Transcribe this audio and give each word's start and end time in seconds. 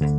Howdy, 0.00 0.14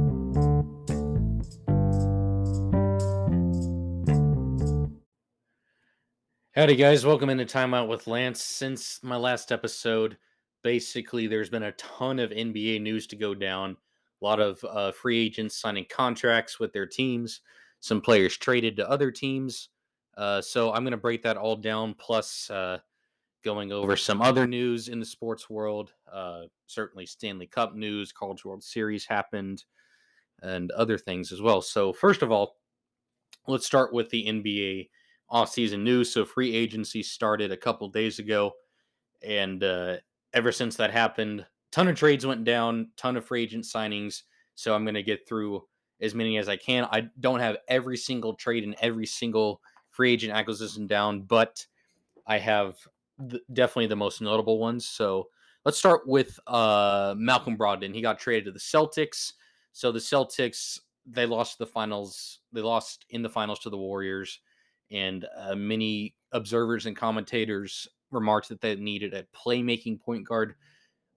guys. 6.76 7.04
Welcome 7.04 7.32
into 7.32 7.46
Timeout 7.46 7.88
with 7.88 8.06
Lance. 8.06 8.44
Since 8.44 9.00
my 9.02 9.16
last 9.16 9.52
episode, 9.52 10.18
basically, 10.64 11.26
there's 11.26 11.50
been 11.50 11.64
a 11.64 11.72
ton 11.72 12.20
of 12.20 12.30
NBA 12.30 12.82
news 12.82 13.08
to 13.08 13.16
go 13.16 13.34
down. 13.34 13.76
A 14.22 14.26
lot 14.26 14.40
of 14.40 14.64
uh, 14.66 14.92
free 14.92 15.26
agents 15.26 15.60
signing 15.60 15.88
contracts 15.90 16.60
with 16.60 16.72
their 16.74 16.86
teams, 16.86 17.42
some 17.80 18.02
players 18.02 18.38
traded 18.38 18.76
to 18.76 18.88
other 18.88 19.10
teams. 19.10 19.70
Uh, 20.16 20.42
so 20.42 20.72
I'm 20.72 20.84
going 20.84 20.92
to 20.92 20.98
break 20.98 21.24
that 21.24 21.38
all 21.38 21.56
down, 21.56 21.96
plus 21.96 22.52
uh, 22.52 22.78
going 23.44 23.72
over 23.72 23.96
some 23.96 24.22
other 24.22 24.48
news 24.48 24.88
in 24.88 25.00
the 25.00 25.06
sports 25.06 25.50
world. 25.50 25.94
Uh, 26.12 26.44
certainly, 26.68 27.06
Stanley 27.06 27.48
Cup 27.48 27.76
news, 27.76 28.12
College 28.12 28.46
World 28.46 28.64
Series 28.64 29.06
happened, 29.06 29.64
and 30.42 30.72
other 30.72 30.98
things 30.98 31.32
as 31.32 31.42
well. 31.42 31.62
So, 31.62 31.94
first 31.94 32.22
of 32.22 32.32
all, 32.32 32.58
let's 33.48 33.66
start 33.66 33.94
with 33.94 34.10
the 34.10 34.26
NBA 34.26 34.90
off-season 35.30 35.84
news. 35.84 36.12
So 36.12 36.26
free 36.26 36.54
agency 36.54 37.02
started 37.02 37.52
a 37.52 37.58
couple 37.58 37.88
days 37.90 38.20
ago, 38.20 38.52
and 39.24 39.64
uh, 39.64 39.98
ever 40.34 40.52
since 40.52 40.76
that 40.76 40.92
happened, 40.92 41.46
ton 41.72 41.88
of 41.88 41.96
trades 41.96 42.26
went 42.26 42.44
down, 42.44 42.90
ton 42.98 43.18
of 43.18 43.26
free 43.26 43.44
agent 43.44 43.64
signings. 43.64 44.24
So 44.56 44.76
I'm 44.76 44.84
going 44.84 44.96
to 44.96 45.04
get 45.04 45.28
through 45.28 45.64
as 46.02 46.14
many 46.14 46.38
as 46.38 46.50
I 46.50 46.58
can. 46.58 46.86
I 46.92 47.08
don't 47.20 47.40
have 47.40 47.58
every 47.68 47.98
single 47.98 48.34
trade 48.34 48.64
and 48.64 48.76
every 48.82 49.06
single 49.06 49.62
free 49.90 50.12
agent 50.12 50.34
acquisition 50.34 50.88
down, 50.88 51.22
but 51.22 51.66
I 52.28 52.38
have 52.38 52.76
definitely 53.54 53.88
the 53.88 53.96
most 53.96 54.22
notable 54.22 54.60
ones. 54.60 54.86
So 54.86 55.28
let's 55.66 55.78
start 55.78 56.08
with 56.08 56.40
uh, 56.48 57.16
Malcolm 57.18 57.58
Brogdon. 57.58 57.94
He 57.94 58.02
got 58.02 58.20
traded 58.20 58.46
to 58.46 58.52
the 58.52 58.60
Celtics. 58.60 59.34
So 59.74 59.92
the 59.92 60.00
Celtics 60.00 60.80
they 61.06 61.26
lost 61.26 61.58
the 61.58 61.66
finals. 61.66 62.40
They 62.54 62.62
lost 62.62 63.06
in 63.10 63.22
the 63.22 63.30
finals 63.30 63.60
to 63.60 63.70
the 63.70 63.78
Warriors 63.78 64.40
and 64.92 65.26
uh, 65.38 65.56
many 65.56 66.16
observers 66.34 66.86
and 66.86 66.96
commentators 66.96 67.88
remarked 68.12 68.50
that 68.50 68.62
they 68.62 68.76
needed 68.76 69.14
a 69.14 69.26
playmaking 69.36 70.02
point 70.02 70.28
guard. 70.28 70.56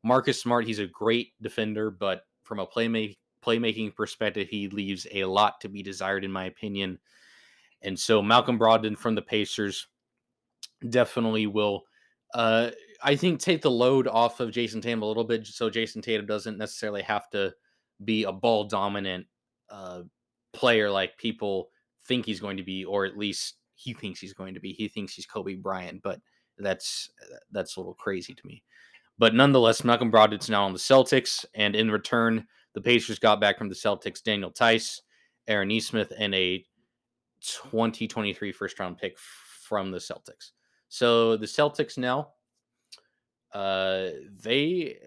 Marcus 0.05 0.41
Smart, 0.41 0.66
he's 0.66 0.78
a 0.78 0.86
great 0.86 1.33
defender, 1.42 1.91
but 1.91 2.27
from 2.44 2.61
a 2.61 2.66
playmake 2.66 3.16
playmaking 3.44 3.94
perspective, 3.94 4.48
he 4.48 4.68
leaves 4.68 5.06
a 5.12 5.24
lot 5.24 5.61
to 5.61 5.68
be 5.68 5.83
desired, 5.83 6.24
in 6.24 6.33
my 6.33 6.44
opinion. 6.44 6.98
And 7.83 7.98
so 7.98 8.22
Malcolm 8.22 8.58
Brogdon 8.58 8.96
from 8.96 9.14
the 9.14 9.22
Pacers 9.22 9.86
definitely 10.89 11.46
will, 11.46 11.84
uh, 12.34 12.70
I 13.02 13.16
think, 13.16 13.40
take 13.40 13.62
the 13.62 13.70
load 13.70 14.08
off 14.08 14.40
of 14.40 14.50
Jayson 14.50 14.82
Tatum 14.82 15.02
a 15.02 15.06
little 15.06 15.24
bit, 15.24 15.46
so 15.46 15.70
Jayson 15.70 16.02
Tatum 16.02 16.27
doesn't 16.27 16.58
necessarily 16.58 17.02
have 17.02 17.30
to 17.30 17.54
be 18.04 18.24
a 18.24 18.32
ball 18.32 18.64
dominant 18.64 19.27
uh, 19.70 20.02
player 20.52 20.90
like 20.90 21.16
people 21.16 21.70
think 22.06 22.27
he's 22.27 22.40
going 22.40 22.56
to 22.56 22.62
be, 22.64 22.84
or 22.84 23.06
at 23.06 23.16
least 23.16 23.55
he 23.77 23.92
thinks 23.92 24.20
he's 24.20 24.34
going 24.34 24.55
to 24.55 24.60
be. 24.60 24.72
He 24.72 24.88
thinks 24.88 25.14
he's 25.14 25.27
Kobe 25.27 25.55
Bryant, 25.55 26.02
but 26.02 26.20
that's 26.58 27.10
that's 27.52 27.77
a 27.77 27.80
little 27.80 27.94
crazy 27.94 28.34
to 28.34 28.46
me. 28.46 28.62
But 29.16 29.34
nonetheless, 29.34 29.84
Malcolm 29.84 30.10
Brogdon's 30.10 30.50
now 30.50 30.64
on 30.64 30.72
the 30.72 30.78
Celtics, 30.78 31.44
and 31.55 31.77
in 31.77 31.90
return, 31.90 32.46
the 32.74 32.80
Pacers 32.80 33.20
got 33.20 33.40
back 33.40 33.58
from 33.58 33.68
the 33.68 33.74
Celtics 33.74 34.22
Daniel 34.22 34.50
Theis, 34.50 35.00
Aaron 35.46 35.68
Nesmith, 35.68 36.12
and 36.18 36.34
a 36.34 36.64
2023 37.42 38.50
first 38.50 38.78
round 38.80 38.98
pick 38.98 39.16
from 39.18 39.92
the 39.92 39.98
Celtics. 39.98 40.50
So 40.88 41.36
the 41.36 41.46
Celtics 41.46 41.98
now, 41.98 42.30
uh, 43.52 44.08
they 44.42 44.98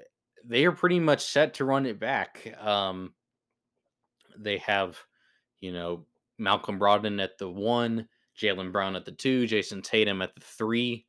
they 0.44 0.66
are 0.66 0.72
pretty 0.72 1.00
much 1.00 1.25
set 1.25 1.53
to 1.56 1.66
run 1.66 1.86
it 1.86 2.00
back. 2.00 2.56
Um, 2.59 3.14
they 4.38 4.58
have, 4.59 4.98
you 5.59 5.73
know, 5.73 6.05
Malcolm 6.38 6.80
Brogdon 6.80 7.22
at 7.22 7.38
the 7.38 7.50
one, 7.50 8.08
Jaylen 8.39 8.72
Brown 8.72 8.95
at 8.95 9.05
the 9.05 9.11
two, 9.11 9.45
Jayson 9.45 9.81
Tatum 9.81 10.22
at 10.22 10.33
the 10.36 10.42
three, 10.42 11.05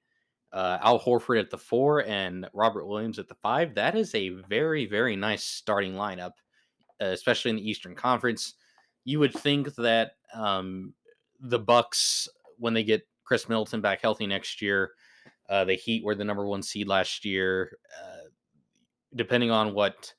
uh, 0.53 0.79
Al 0.83 0.99
Horford 0.99 1.39
at 1.39 1.51
the 1.51 1.59
four, 1.59 2.05
and 2.07 2.49
Robert 2.53 2.87
Williams 2.87 3.19
at 3.19 3.29
the 3.29 3.35
five. 3.37 3.75
That 3.75 3.97
is 3.97 4.15
a 4.15 4.31
very, 4.49 4.87
very 4.87 5.15
nice 5.15 5.45
starting 5.45 5.93
lineup, 5.93 6.33
especially 7.01 7.51
in 7.51 7.57
the 7.57 7.69
Eastern 7.69 7.95
Conference. 7.95 8.55
You 9.05 9.21
would 9.21 9.35
think 9.35 9.75
that 9.77 10.13
um, 10.35 10.95
the 11.41 11.59
Bucks, 11.59 12.29
when 12.59 12.75
they 12.75 12.83
get 12.83 13.07
Khris 13.29 13.49
Middleton 13.49 13.83
back 13.83 14.01
healthy 14.01 14.27
next 14.27 14.63
year, 14.63 14.93
uh, 15.51 15.65
the 15.65 15.75
Heat 15.75 16.03
were 16.03 16.15
the 16.15 16.25
number 16.25 16.47
one 16.47 16.63
seed 16.63 16.89
last 16.89 17.27
year. 17.27 17.77
Uh, 18.03 18.29
depending 19.15 19.51
on 19.51 19.75
what 19.75 20.13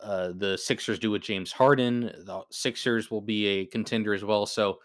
uh, 0.00 0.32
the 0.36 0.56
Sixers 0.56 0.98
do 0.98 1.10
with 1.10 1.22
James 1.22 1.52
Harden, 1.52 2.12
the 2.24 2.42
Sixers 2.50 3.10
will 3.10 3.20
be 3.20 3.46
a 3.46 3.66
contender 3.66 4.14
as 4.14 4.24
well. 4.24 4.46
So 4.46 4.78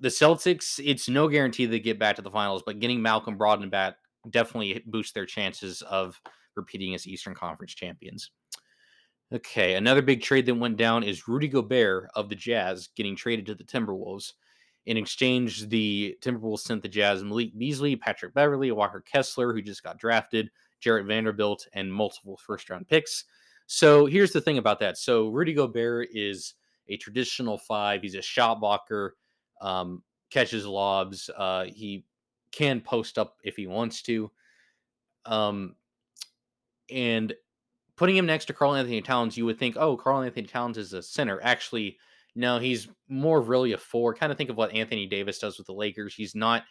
the 0.00 0.08
Celtics, 0.08 0.80
it's 0.82 1.08
no 1.08 1.28
guarantee 1.28 1.66
they 1.66 1.78
get 1.78 1.98
back 1.98 2.16
to 2.16 2.22
the 2.22 2.30
finals, 2.30 2.62
but 2.64 2.80
getting 2.80 3.02
Malcolm 3.02 3.38
Brogdon 3.38 3.70
back 3.70 3.96
definitely 4.30 4.82
boosts 4.86 5.12
their 5.12 5.26
chances 5.26 5.82
of 5.82 6.20
repeating 6.56 6.94
as 6.94 7.06
Eastern 7.06 7.34
Conference 7.34 7.74
champions. 7.74 8.30
Okay, 9.32 9.74
another 9.74 10.02
big 10.02 10.20
trade 10.22 10.44
that 10.46 10.54
went 10.54 10.76
down 10.76 11.02
is 11.02 11.26
Rudy 11.26 11.48
Gobert 11.48 12.10
of 12.14 12.28
the 12.28 12.34
Jazz 12.34 12.88
getting 12.96 13.16
traded 13.16 13.46
to 13.46 13.54
the 13.54 13.64
Timberwolves. 13.64 14.32
In 14.86 14.96
exchange, 14.96 15.68
the 15.68 16.16
Timberwolves 16.20 16.60
sent 16.60 16.82
the 16.82 16.88
Jazz 16.88 17.22
Malik 17.22 17.56
Beasley, 17.56 17.94
Patrick 17.94 18.34
Beverley, 18.34 18.72
Walker 18.72 19.00
Kessler, 19.00 19.52
who 19.52 19.62
just 19.62 19.82
got 19.82 19.98
drafted, 19.98 20.50
Jarred 20.80 21.06
Vanderbilt, 21.06 21.66
and 21.72 21.92
multiple 21.92 22.36
first 22.36 22.68
round 22.68 22.88
picks. 22.88 23.24
So 23.66 24.06
here's 24.06 24.32
the 24.32 24.40
thing 24.40 24.58
about 24.58 24.80
that. 24.80 24.98
So 24.98 25.28
Rudy 25.28 25.54
Gobert 25.54 26.08
is 26.12 26.54
a 26.88 26.96
traditional 26.96 27.58
five. 27.58 28.02
He's 28.02 28.16
a 28.16 28.22
shot 28.22 28.60
blocker 28.60 29.16
um, 29.60 30.02
catches 30.30 30.66
lobs. 30.66 31.30
Uh, 31.36 31.64
he 31.64 32.04
can 32.50 32.80
post 32.80 33.18
up 33.18 33.36
if 33.44 33.56
he 33.56 33.66
wants 33.66 34.02
to. 34.02 34.30
Um, 35.24 35.76
and 36.90 37.32
putting 37.96 38.16
him 38.16 38.26
next 38.26 38.46
to 38.46 38.52
Karl-Anthony 38.52 39.00
Towns, 39.00 39.36
you 39.36 39.46
would 39.46 39.58
think, 39.58 39.76
oh, 39.78 39.96
Karl-Anthony 39.96 40.46
Towns 40.46 40.76
is 40.76 40.92
a 40.92 41.02
center. 41.02 41.40
Actually, 41.42 41.98
no, 42.34 42.58
he's 42.58 42.88
more 43.08 43.40
really 43.40 43.72
a 43.72 43.78
four. 43.78 44.14
Kind 44.14 44.32
of 44.32 44.38
think 44.38 44.50
of 44.50 44.56
what 44.56 44.72
Anthony 44.72 45.06
Davis 45.06 45.38
does 45.38 45.58
with 45.58 45.66
the 45.66 45.74
Lakers. 45.74 46.14
He's 46.14 46.34
not 46.34 46.64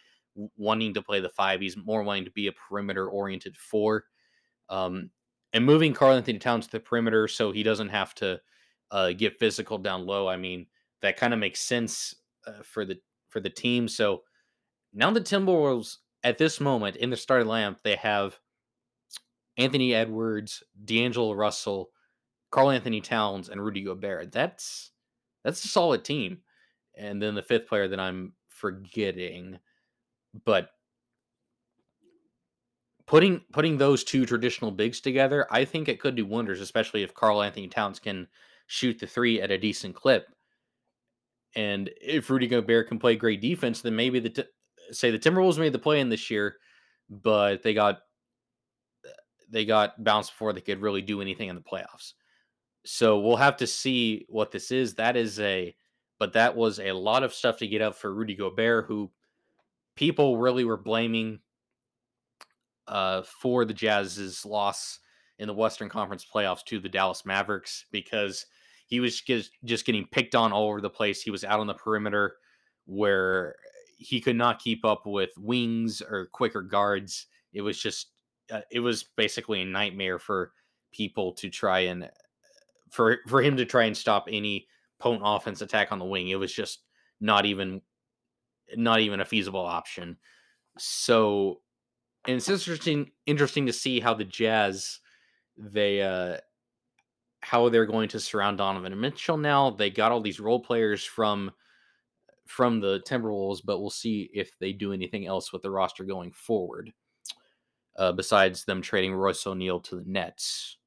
wanting 0.56 0.94
to 0.94 1.02
play 1.02 1.20
the 1.20 1.28
five. 1.28 1.60
He's 1.60 1.76
more 1.76 2.02
wanting 2.02 2.24
to 2.24 2.30
be 2.30 2.46
a 2.46 2.52
perimeter 2.52 3.08
oriented 3.08 3.56
four. 3.56 4.04
Um, 4.68 5.10
and 5.52 5.66
moving 5.66 5.92
Karl 5.92 6.14
Anthony 6.16 6.38
Towns 6.38 6.66
to 6.66 6.72
the 6.72 6.80
perimeter 6.80 7.28
so 7.28 7.52
he 7.52 7.62
doesn't 7.62 7.90
have 7.90 8.14
to 8.16 8.40
uh, 8.90 9.12
get 9.12 9.38
physical 9.38 9.78
down 9.78 10.06
low. 10.06 10.28
I 10.28 10.36
mean, 10.36 10.66
that 11.02 11.16
kind 11.16 11.34
of 11.34 11.40
makes 11.40 11.60
sense 11.60 12.14
uh, 12.46 12.62
for 12.62 12.84
the 12.84 12.98
for 13.28 13.40
the 13.40 13.50
team. 13.50 13.88
So 13.88 14.22
now 14.92 15.10
the 15.10 15.20
Timberwolves 15.20 15.96
at 16.22 16.38
this 16.38 16.60
moment 16.60 16.96
in 16.96 17.10
the 17.10 17.16
starting 17.16 17.48
lineup 17.48 17.76
they 17.82 17.96
have 17.96 18.38
Anthony 19.58 19.94
Edwards, 19.94 20.62
D'Angelo 20.84 21.32
Russell, 21.32 21.90
Karl 22.50 22.70
Anthony 22.70 23.00
Towns, 23.00 23.48
and 23.48 23.62
Rudy 23.62 23.82
Gobert. 23.82 24.32
That's 24.32 24.91
that's 25.44 25.64
a 25.64 25.68
solid 25.68 26.04
team. 26.04 26.38
And 26.96 27.20
then 27.20 27.34
the 27.34 27.42
fifth 27.42 27.68
player 27.68 27.88
that 27.88 28.00
I'm 28.00 28.34
forgetting, 28.48 29.58
but 30.44 30.70
putting 33.06 33.40
putting 33.52 33.78
those 33.78 34.04
two 34.04 34.26
traditional 34.26 34.70
bigs 34.70 35.00
together, 35.00 35.46
I 35.50 35.64
think 35.64 35.88
it 35.88 36.00
could 36.00 36.14
do 36.14 36.26
wonders, 36.26 36.60
especially 36.60 37.02
if 37.02 37.14
Karl 37.14 37.42
Anthony 37.42 37.68
Towns 37.68 37.98
can 37.98 38.28
shoot 38.66 38.98
the 38.98 39.06
three 39.06 39.40
at 39.40 39.50
a 39.50 39.58
decent 39.58 39.94
clip. 39.94 40.26
And 41.54 41.90
if 42.00 42.30
Rudy 42.30 42.46
Gobert 42.46 42.88
can 42.88 42.98
play 42.98 43.16
great 43.16 43.40
defense, 43.40 43.82
then 43.82 43.94
maybe 43.94 44.20
the 44.20 44.30
t- 44.30 44.44
say 44.90 45.10
the 45.10 45.18
Timberwolves 45.18 45.58
made 45.58 45.72
the 45.72 45.78
play 45.78 46.00
in 46.00 46.08
this 46.08 46.30
year, 46.30 46.56
but 47.10 47.62
they 47.62 47.74
got 47.74 48.00
they 49.50 49.66
got 49.66 50.02
bounced 50.02 50.30
before 50.32 50.52
they 50.52 50.62
could 50.62 50.80
really 50.80 51.02
do 51.02 51.20
anything 51.20 51.48
in 51.48 51.56
the 51.56 51.62
playoffs. 51.62 52.14
So 52.84 53.20
we'll 53.20 53.36
have 53.36 53.56
to 53.58 53.66
see 53.66 54.26
what 54.28 54.50
this 54.50 54.70
is. 54.70 54.94
That 54.94 55.16
is 55.16 55.38
a 55.40 55.74
but 56.18 56.34
that 56.34 56.54
was 56.54 56.78
a 56.78 56.92
lot 56.92 57.24
of 57.24 57.34
stuff 57.34 57.56
to 57.56 57.66
get 57.66 57.82
up 57.82 57.96
for 57.96 58.14
Rudy 58.14 58.36
Gobert, 58.36 58.86
who 58.86 59.10
people 59.96 60.38
really 60.38 60.64
were 60.64 60.76
blaming 60.76 61.40
uh, 62.86 63.22
for 63.22 63.64
the 63.64 63.74
Jazz's 63.74 64.46
loss 64.46 65.00
in 65.40 65.48
the 65.48 65.54
Western 65.54 65.88
Conference 65.88 66.24
playoffs 66.24 66.64
to 66.66 66.78
the 66.78 66.88
Dallas 66.88 67.26
Mavericks 67.26 67.86
because 67.90 68.46
he 68.86 69.00
was 69.00 69.20
just, 69.20 69.50
just 69.64 69.84
getting 69.84 70.06
picked 70.06 70.36
on 70.36 70.52
all 70.52 70.68
over 70.68 70.80
the 70.80 70.88
place. 70.88 71.22
He 71.22 71.32
was 71.32 71.42
out 71.42 71.58
on 71.58 71.66
the 71.66 71.74
perimeter 71.74 72.36
where 72.86 73.56
he 73.96 74.20
could 74.20 74.36
not 74.36 74.60
keep 74.60 74.84
up 74.84 75.06
with 75.06 75.30
wings 75.36 76.02
or 76.02 76.26
quicker 76.26 76.62
guards. 76.62 77.26
It 77.52 77.62
was 77.62 77.80
just, 77.80 78.12
uh, 78.48 78.60
it 78.70 78.78
was 78.78 79.02
basically 79.02 79.62
a 79.62 79.64
nightmare 79.64 80.20
for 80.20 80.52
people 80.92 81.32
to 81.32 81.48
try 81.48 81.80
and 81.80 82.08
for 82.92 83.18
for 83.26 83.42
him 83.42 83.56
to 83.56 83.64
try 83.64 83.84
and 83.84 83.96
stop 83.96 84.28
any 84.30 84.68
potent 85.00 85.22
offense 85.24 85.62
attack 85.62 85.90
on 85.90 85.98
the 85.98 86.04
wing. 86.04 86.28
It 86.28 86.38
was 86.38 86.52
just 86.52 86.84
not 87.20 87.46
even 87.46 87.80
not 88.76 89.00
even 89.00 89.20
a 89.20 89.24
feasible 89.24 89.64
option. 89.64 90.16
So, 90.78 91.60
and 92.28 92.36
it's 92.36 92.48
interesting 92.48 93.10
interesting 93.26 93.66
to 93.66 93.72
see 93.72 93.98
how 93.98 94.14
the 94.14 94.24
Jazz 94.24 95.00
they 95.56 96.02
uh 96.02 96.36
how 97.40 97.68
they're 97.68 97.86
going 97.86 98.08
to 98.10 98.20
surround 98.20 98.58
Donovan 98.58 98.92
and 98.92 99.00
Mitchell 99.00 99.36
now. 99.36 99.70
They 99.70 99.90
got 99.90 100.12
all 100.12 100.20
these 100.20 100.38
role 100.38 100.60
players 100.60 101.02
from 101.02 101.50
from 102.46 102.80
the 102.80 103.00
Timberwolves, 103.08 103.60
but 103.64 103.80
we'll 103.80 103.90
see 103.90 104.30
if 104.34 104.58
they 104.58 104.72
do 104.72 104.92
anything 104.92 105.26
else 105.26 105.52
with 105.52 105.62
the 105.62 105.70
roster 105.70 106.04
going 106.04 106.30
forward. 106.32 106.92
Uh, 107.96 108.12
besides 108.12 108.64
them 108.64 108.80
trading 108.80 109.14
Royce 109.14 109.46
O'Neale 109.46 109.80
to 109.80 109.96
the 109.96 110.04
Nets, 110.06 110.78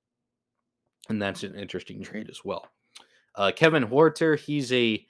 and 1.10 1.22
that's 1.22 1.44
an 1.44 1.56
interesting 1.56 2.02
trade 2.02 2.30
as 2.30 2.44
well. 2.44 2.68
Uh, 3.36 3.52
Kevin 3.56 3.88
Huerter, 3.88 4.40
he's 4.40 4.72
a, 4.72 5.06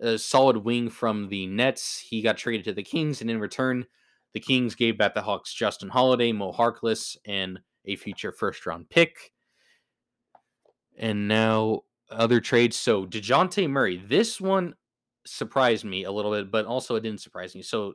a 0.00 0.18
solid 0.18 0.58
wing 0.58 0.88
from 0.88 1.28
the 1.28 1.46
Nets. 1.46 1.98
He 1.98 2.22
got 2.22 2.38
traded 2.38 2.64
to 2.64 2.72
the 2.72 2.82
Kings, 2.82 3.20
and 3.20 3.30
in 3.30 3.40
return, 3.40 3.86
the 4.32 4.40
Kings 4.40 4.74
gave 4.74 4.98
back 4.98 5.14
the 5.14 5.22
Hawks 5.22 5.52
Justin 5.54 5.88
Holiday, 5.88 6.32
Mo 6.32 6.52
Harkless, 6.52 7.16
and 7.26 7.60
a 7.84 7.96
future 7.96 8.32
first 8.32 8.66
round 8.66 8.88
pick. 8.90 9.32
And 10.98 11.28
now 11.28 11.82
other 12.10 12.40
trades. 12.40 12.76
So 12.76 13.06
DeJounte 13.06 13.68
Murray, 13.68 14.02
this 14.08 14.40
one 14.40 14.74
surprised 15.26 15.84
me 15.84 16.04
a 16.04 16.12
little 16.12 16.30
bit, 16.30 16.50
but 16.50 16.66
also 16.66 16.96
it 16.96 17.02
didn't 17.02 17.20
surprise 17.20 17.54
me. 17.54 17.62
So 17.62 17.94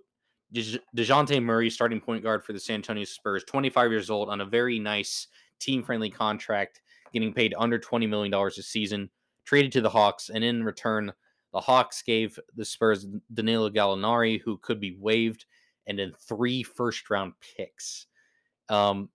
DeJounte 0.53 1.41
Murray, 1.41 1.69
starting 1.69 2.01
point 2.01 2.23
guard 2.23 2.43
for 2.43 2.53
the 2.53 2.59
San 2.59 2.75
Antonio 2.75 3.05
Spurs, 3.05 3.43
25 3.45 3.91
years 3.91 4.09
old, 4.09 4.29
on 4.29 4.41
a 4.41 4.45
very 4.45 4.79
nice 4.79 5.27
team 5.59 5.83
friendly 5.83 6.09
contract, 6.09 6.81
getting 7.13 7.33
paid 7.33 7.53
under 7.57 7.79
$20 7.79 8.07
million 8.07 8.33
a 8.33 8.51
season, 8.51 9.09
traded 9.45 9.71
to 9.73 9.81
the 9.81 9.89
Hawks. 9.89 10.29
And 10.29 10.43
in 10.43 10.63
return, 10.63 11.11
the 11.53 11.59
Hawks 11.59 12.01
gave 12.01 12.39
the 12.55 12.65
Spurs 12.65 13.07
Danilo 13.33 13.69
Gallinari, 13.69 14.41
who 14.41 14.57
could 14.57 14.79
be 14.79 14.95
waived, 14.99 15.45
and 15.87 15.99
then 15.99 16.13
three 16.27 16.63
first 16.63 17.09
round 17.09 17.33
picks. 17.57 18.07
Um, 18.69 19.09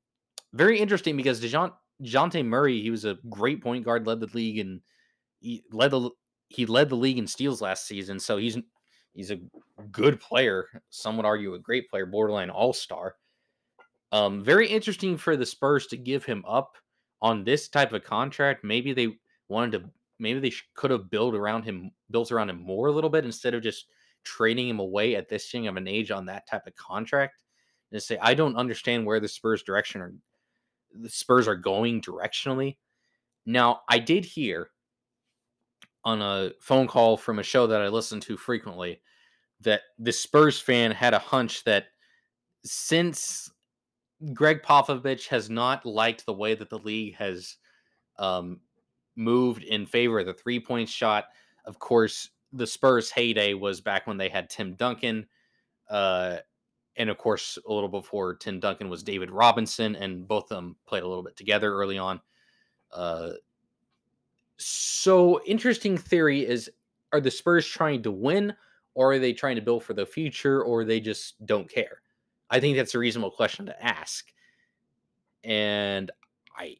very 0.53 0.79
interesting 0.79 1.17
because 1.17 1.41
DeJounte 1.41 2.45
Murray, 2.45 2.81
he 2.83 2.91
was 2.91 3.05
a 3.05 3.19
great 3.31 3.63
point 3.63 3.85
guard, 3.85 4.07
led 4.07 4.21
the 4.21 4.31
league 4.35 4.59
and 4.59 4.81
he 5.41 5.65
led 5.71 5.91
the 5.91 6.11
he 6.49 6.67
led 6.67 6.89
the 6.89 6.97
league 6.97 7.19
in 7.19 7.27
steals 7.27 7.61
last 7.61 7.87
season. 7.87 8.19
So 8.19 8.37
he's 8.37 8.59
he's 9.15 9.31
a 9.31 9.39
good 9.91 10.21
player. 10.21 10.67
Some 10.91 11.17
would 11.17 11.27
argue 11.27 11.55
a 11.55 11.59
great 11.59 11.89
player, 11.89 12.07
borderline 12.07 12.51
all 12.51 12.73
star. 12.73 13.17
Um, 14.13 14.45
very 14.45 14.69
interesting 14.69 15.17
for 15.17 15.37
the 15.37 15.47
Spurs 15.47 15.87
to 15.89 15.97
give 15.97 16.25
him 16.25 16.45
up 16.47 16.77
on 17.23 17.45
this 17.45 17.69
type 17.69 17.93
of 17.93 18.05
contract. 18.05 18.65
Maybe 18.65 18.93
they 18.93 19.19
wanted 19.49 19.73
to. 19.73 19.91
Maybe 20.19 20.41
they 20.41 20.53
could 20.75 20.91
have 20.91 21.11
built 21.11 21.35
around 21.35 21.65
him, 21.65 21.91
built 22.11 22.33
around 22.33 22.49
him 22.49 22.63
more 22.63 22.87
a 22.87 22.93
little 22.93 23.11
bit 23.11 23.27
instead 23.27 23.53
of 23.53 23.63
just 23.63 23.87
trading 24.25 24.69
him 24.69 24.79
away 24.79 25.15
at 25.15 25.29
this 25.29 25.53
young 25.53 25.67
of 25.67 25.77
an 25.77 25.87
age 25.87 26.11
on 26.11 26.25
that 26.27 26.47
type 26.49 26.67
of 26.67 26.75
contract. 26.75 27.35
And 27.93 28.03
say, 28.03 28.19
I 28.21 28.35
don't 28.35 28.57
understand 28.57 29.07
where 29.07 29.21
the 29.21 29.29
Spurs' 29.29 29.63
direction 29.63 30.01
are 30.01 30.15
the 30.93 31.11
Spurs 31.11 31.47
are 31.47 31.57
going 31.57 32.01
directionally. 32.01 32.77
Now, 33.45 33.83
I 33.89 33.99
did 33.99 34.25
hear 34.25 34.71
on 36.05 36.23
a 36.23 36.53
phone 36.61 36.87
call 36.87 37.17
from 37.17 37.39
a 37.39 37.45
show 37.45 37.67
that 37.67 37.83
I 37.83 37.89
listen 37.89 38.21
to 38.21 38.37
frequently 38.37 39.01
that 39.61 39.83
the 39.99 40.12
Spurs 40.12 40.59
fan 40.59 40.91
had 40.91 41.15
a 41.15 41.19
hunch 41.19 41.65
that 41.65 41.87
since 42.65 43.51
Gregg 44.32 44.62
Popovich 44.62 45.28
has 45.28 45.50
not 45.50 45.87
liked 45.87 46.26
the 46.26 46.32
way 46.32 46.55
that 46.55 46.70
the 46.70 46.78
league 46.78 47.14
has 47.17 47.56
um, 48.19 48.61
moved 49.14 49.62
in 49.62 49.87
favor 49.87 50.20
of 50.20 50.26
the 50.26 50.34
three 50.34 50.61
point 50.61 50.88
shot, 50.88 51.26
of 51.64 51.78
course, 51.78 52.31
the 52.52 52.67
Spurs' 52.67 53.11
heyday 53.11 53.55
was 53.55 53.81
back 53.81 54.06
when 54.06 54.17
they 54.17 54.28
had 54.28 54.49
Tim 54.49 54.75
Duncan. 54.75 55.26
Uh, 55.88 56.38
and 56.96 57.11
of 57.11 57.19
course, 57.19 57.58
a 57.69 57.73
little 57.73 57.88
before 57.88 58.34
Tim 58.34 58.61
Duncan 58.61 58.88
was 58.88 59.02
David 59.02 59.31
Robinson, 59.31 59.94
and 59.96 60.26
both 60.26 60.44
of 60.44 60.56
them 60.56 60.76
played 60.87 61.02
a 61.02 61.08
little 61.08 61.23
bit 61.23 61.37
together 61.37 61.73
early 61.75 61.99
on. 61.99 62.20
Uh, 62.93 63.32
so, 64.56 65.43
interesting 65.44 65.99
theory 65.99 66.46
is: 66.46 66.70
Are 67.12 67.20
the 67.20 67.31
Spurs 67.31 67.67
trying 67.67 68.02
to 68.05 68.11
win, 68.11 68.55
or 68.94 69.12
are 69.12 69.19
they 69.19 69.34
trying 69.34 69.56
to 69.56 69.62
build 69.62 69.84
for 69.84 69.93
the 69.93 70.06
future, 70.06 70.62
or 70.62 70.84
they 70.84 71.00
just 71.00 71.44
don't 71.44 71.69
care? 71.69 72.00
I 72.51 72.61
think 72.61 72.77
that's 72.77 72.95
a 72.95 72.99
reasonable 72.99 73.31
question 73.31 73.67
to 73.67 73.85
ask, 73.85 74.27
and 75.45 76.11
I, 76.57 76.77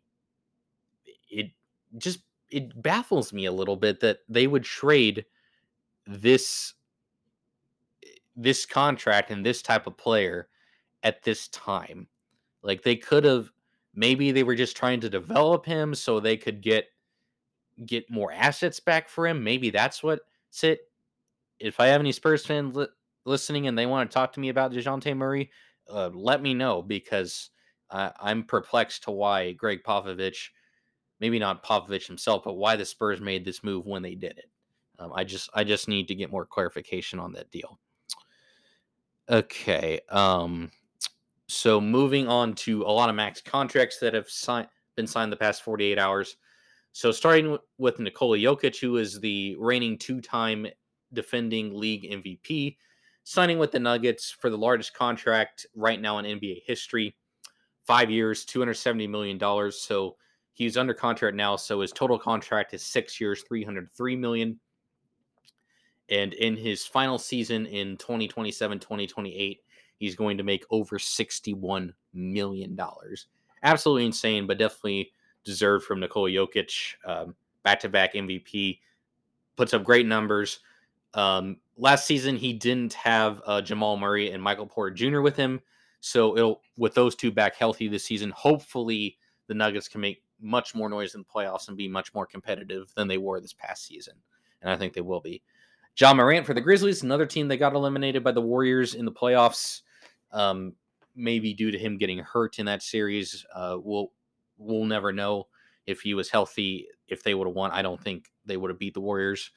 it 1.31 1.51
just 1.99 2.21
it 2.51 2.81
baffles 2.83 3.33
me 3.33 3.47
a 3.47 3.53
little 3.53 3.77
bit 3.77 4.01
that 4.01 4.21
they 4.29 4.47
would 4.47 4.65
trade 4.65 5.25
this 6.07 6.75
this 8.37 8.67
contract 8.67 9.31
and 9.31 9.45
this 9.45 9.63
type 9.63 9.87
of 9.87 9.97
player 9.97 10.49
at 11.03 11.23
this 11.23 11.49
time. 11.49 12.07
Like 12.63 12.83
they 12.83 12.97
could 12.97 13.25
have 13.25 13.51
maybe 13.95 14.31
they 14.31 14.43
were 14.43 14.55
just 14.55 14.77
trying 14.77 15.01
to 15.01 15.11
develop 15.11 15.65
him 15.65 15.95
so 15.95 16.21
they 16.21 16.37
could 16.37 16.61
get 16.61 16.87
get 17.87 18.11
more 18.11 18.33
assets 18.33 18.81
back 18.81 19.09
for 19.09 19.27
him. 19.27 19.43
Maybe 19.43 19.71
that's 19.71 20.03
what 20.03 20.21
it. 20.63 20.81
If 21.59 21.81
I 21.81 21.87
have 21.87 22.01
any 22.01 22.13
Spurs 22.13 22.45
fans 22.45 22.77
li- 22.77 22.87
listening 23.27 23.67
and 23.67 23.77
they 23.77 23.87
want 23.87 24.11
to 24.11 24.15
talk 24.15 24.33
to 24.33 24.41
me 24.41 24.49
about 24.49 24.73
DeJounte 24.73 25.17
Murray, 25.17 25.51
uh, 25.91 26.11
let 26.13 26.43
me 26.43 26.55
know 26.55 26.83
because 26.83 27.51
uh, 27.91 28.11
I'm 28.21 28.45
perplexed 28.45 29.05
to 29.05 29.11
why 29.11 29.53
Gregg 29.53 29.83
Popovich, 29.85 30.49
maybe 31.21 31.39
not 31.39 31.65
Popovich 31.65 32.07
himself, 32.07 32.45
but 32.45 32.55
why 32.55 32.77
the 32.77 32.85
Spurs 32.85 33.21
made 33.21 33.45
this 33.45 33.63
move 33.63 33.87
when 33.87 34.03
they 34.03 34.15
did 34.15 34.39
it. 34.39 34.51
Um, 34.99 35.13
I 35.15 35.25
just 35.25 35.51
I 35.55 35.63
just 35.63 35.89
need 35.89 36.09
to 36.09 36.15
get 36.15 36.31
more 36.31 36.47
clarification 36.47 37.19
on 37.19 37.33
that 37.33 37.51
deal. 37.51 37.79
Okay. 39.29 40.01
Um, 40.09 40.71
so 41.49 41.81
moving 41.81 42.29
on 42.29 42.55
to 42.55 42.83
a 42.83 42.91
lot 42.91 43.09
of 43.11 43.15
max 43.15 43.41
contracts 43.41 43.99
that 43.99 44.15
have 44.15 44.29
signed 44.29 44.69
been 44.97 45.07
signed 45.07 45.31
the 45.31 45.37
past 45.37 45.63
48 45.63 45.99
hours. 45.99 46.39
So 46.93 47.13
starting 47.13 47.59
with 47.77 47.99
Nikola 47.99 48.39
Jokic, 48.39 48.81
who 48.81 48.97
is 48.97 49.21
the 49.21 49.55
reigning 49.59 49.99
two-time 49.99 50.67
defending 51.13 51.75
league 51.75 52.11
MVP, 52.11 52.79
signing 53.29 53.59
with 53.59 53.73
the 53.73 53.81
Nuggets 53.81 54.31
for 54.31 54.51
the 54.51 54.57
largest 54.57 54.95
contract 54.95 55.67
right 55.75 56.01
now 56.01 56.19
in 56.19 56.25
NBA 56.25 56.63
history, 56.65 57.17
five 57.85 58.09
years, 58.09 58.45
270 58.45 59.09
million 59.09 59.37
dollars. 59.37 59.81
So 59.81 60.15
he's 60.53 60.77
under 60.77 60.95
contract 60.95 61.37
now. 61.37 61.57
So 61.57 61.81
his 61.81 61.91
total 61.91 62.21
contract 62.21 62.73
is 62.73 62.85
six 62.85 63.21
years, 63.21 63.43
303 63.49 64.15
million. 64.15 64.61
And 66.09 66.35
in 66.35 66.57
his 66.57 66.87
final 66.87 67.19
season 67.19 67.67
in 67.67 67.97
2027 67.97 68.79
2028, 68.79 69.61
he's 69.99 70.15
going 70.15 70.39
to 70.39 70.45
make 70.45 70.65
over 70.71 70.97
$61 70.97 71.91
million. 72.15 72.79
Absolutely 73.65 74.07
insane, 74.07 74.47
but 74.47 74.57
definitely 74.57 75.11
deserved 75.43 75.85
from 75.85 75.99
Nikola 75.99 76.31
Jokic. 76.31 76.95
Um, 77.05 77.35
back 77.65 77.81
to 77.81 77.89
back 77.89 78.15
MVP, 78.15 78.79
puts 79.57 79.75
up 79.75 79.83
great 79.83 80.07
numbers. 80.07 80.61
Um, 81.15 81.59
last 81.77 82.07
season, 82.07 82.37
he 82.37 82.53
didn't 82.53 82.93
have 82.95 83.41
uh, 83.47 83.63
Jamal 83.63 83.97
Murray 83.97 84.31
and 84.31 84.43
Michael 84.43 84.67
Porter 84.67 84.95
Jr. 84.95 85.21
with 85.21 85.37
him. 85.37 85.61
So 86.01 86.37
it'll 86.37 86.63
with 86.77 86.95
those 86.95 87.15
two 87.15 87.33
back 87.33 87.57
healthy 87.57 87.89
this 87.89 88.05
season, 88.05 88.31
hopefully 88.31 89.19
the 89.49 89.55
Nuggets 89.55 89.89
can 89.89 90.01
make 90.01 90.23
much 90.41 90.75
more 90.75 90.89
noise 90.89 91.15
in 91.15 91.23
the 91.23 91.27
playoffs 91.27 91.69
and 91.69 91.77
be 91.77 91.89
much 91.89 92.15
more 92.15 92.27
competitive 92.27 92.93
than 92.95 93.09
they 93.09 93.19
were 93.19 93.41
this 93.41 93.55
past 93.55 93.87
season. 93.87 94.15
And 94.63 94.71
I 94.71 94.77
think 94.77 94.93
they 94.93 95.01
will 95.01 95.21
be. 95.21 95.43
Ja 95.99 96.13
Morant 96.13 96.45
for 96.45 96.53
the 96.53 96.61
Grizzlies, 96.61 97.03
another 97.03 97.25
team 97.25 97.49
that 97.49 97.57
got 97.57 97.73
eliminated 97.73 98.23
by 98.23 98.33
the 98.33 98.41
Warriors 98.41 98.95
in 98.95 99.07
the 99.07 99.13
playoffs, 99.13 99.81
um, 100.31 100.75
maybe 101.15 101.55
due 101.55 101.71
to 101.71 101.79
him 101.79 101.97
getting 101.97 102.19
hurt 102.19 102.59
in 102.59 102.67
that 102.67 102.83
series. 102.83 103.47
Uh, 103.55 103.79
we'll 103.81 104.13
we'll 104.59 104.85
never 104.85 105.13
know 105.13 105.47
if 105.87 106.03
he 106.03 106.13
was 106.13 106.29
healthy. 106.29 106.87
If 107.09 107.23
they 107.23 107.35
would 107.35 107.47
have 107.47 107.57
won, 107.57 107.71
I 107.71 107.81
don't 107.81 108.01
think 108.01 108.31
they 108.45 108.59
would 108.59 108.71
have 108.71 108.79
beat 108.79 108.95
the 108.95 109.01
Warriors. 109.01 109.51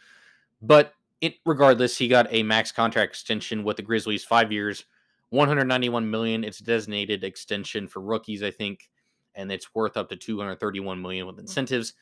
But 0.62 0.94
it 1.22 1.36
regardless, 1.46 1.98
he 1.98 2.08
got 2.08 2.28
a 2.32 2.44
max 2.44 2.72
contract 2.72 3.12
extension 3.12 3.64
with 3.64 3.78
the 3.78 3.84
Grizzlies, 3.84 4.24
five 4.24 4.52
years, 4.52 4.86
191 5.30 6.10
million. 6.10 6.44
It's 6.44 6.60
a 6.60 6.64
designated 6.64 7.24
extension 7.24 7.88
for 7.88 8.02
rookies, 8.02 8.42
I 8.42 8.52
think, 8.52 8.90
and 9.36 9.52
it's 9.52 9.76
worth 9.76 9.98
up 9.98 10.10
to 10.10 10.16
231 10.16 11.02
million 11.02 11.28
with 11.28 11.40
incentives. 11.40 11.94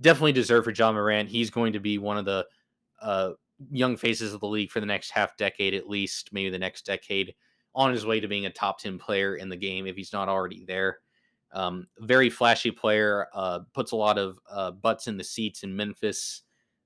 Definitely 0.00 0.32
deserved 0.32 0.64
for 0.64 0.72
Ja 0.72 0.92
Morant. 0.92 1.28
He's 1.28 1.50
going 1.50 1.72
to 1.74 1.80
be 1.80 1.98
one 1.98 2.16
of 2.16 2.24
the 2.24 2.46
uh, 3.00 3.32
young 3.70 3.96
faces 3.96 4.32
of 4.32 4.40
the 4.40 4.48
league 4.48 4.70
for 4.70 4.80
the 4.80 4.86
next 4.86 5.10
half 5.10 5.36
decade 5.36 5.74
at 5.74 5.88
least, 5.88 6.32
maybe 6.32 6.50
the 6.50 6.58
next 6.58 6.86
decade, 6.86 7.34
on 7.74 7.92
his 7.92 8.06
way 8.06 8.20
to 8.20 8.28
being 8.28 8.46
a 8.46 8.50
top 8.50 8.78
10 8.78 8.98
player 8.98 9.36
in 9.36 9.48
the 9.48 9.56
game 9.56 9.86
if 9.86 9.96
he's 9.96 10.12
not 10.12 10.28
already 10.28 10.64
there. 10.64 10.98
Um, 11.52 11.86
very 12.00 12.30
flashy 12.30 12.70
player, 12.72 13.28
uh, 13.32 13.60
puts 13.74 13.92
a 13.92 13.96
lot 13.96 14.18
of 14.18 14.38
uh, 14.50 14.72
butts 14.72 15.06
in 15.06 15.16
the 15.16 15.22
seats 15.22 15.62
in 15.62 15.76
Memphis. 15.76 16.42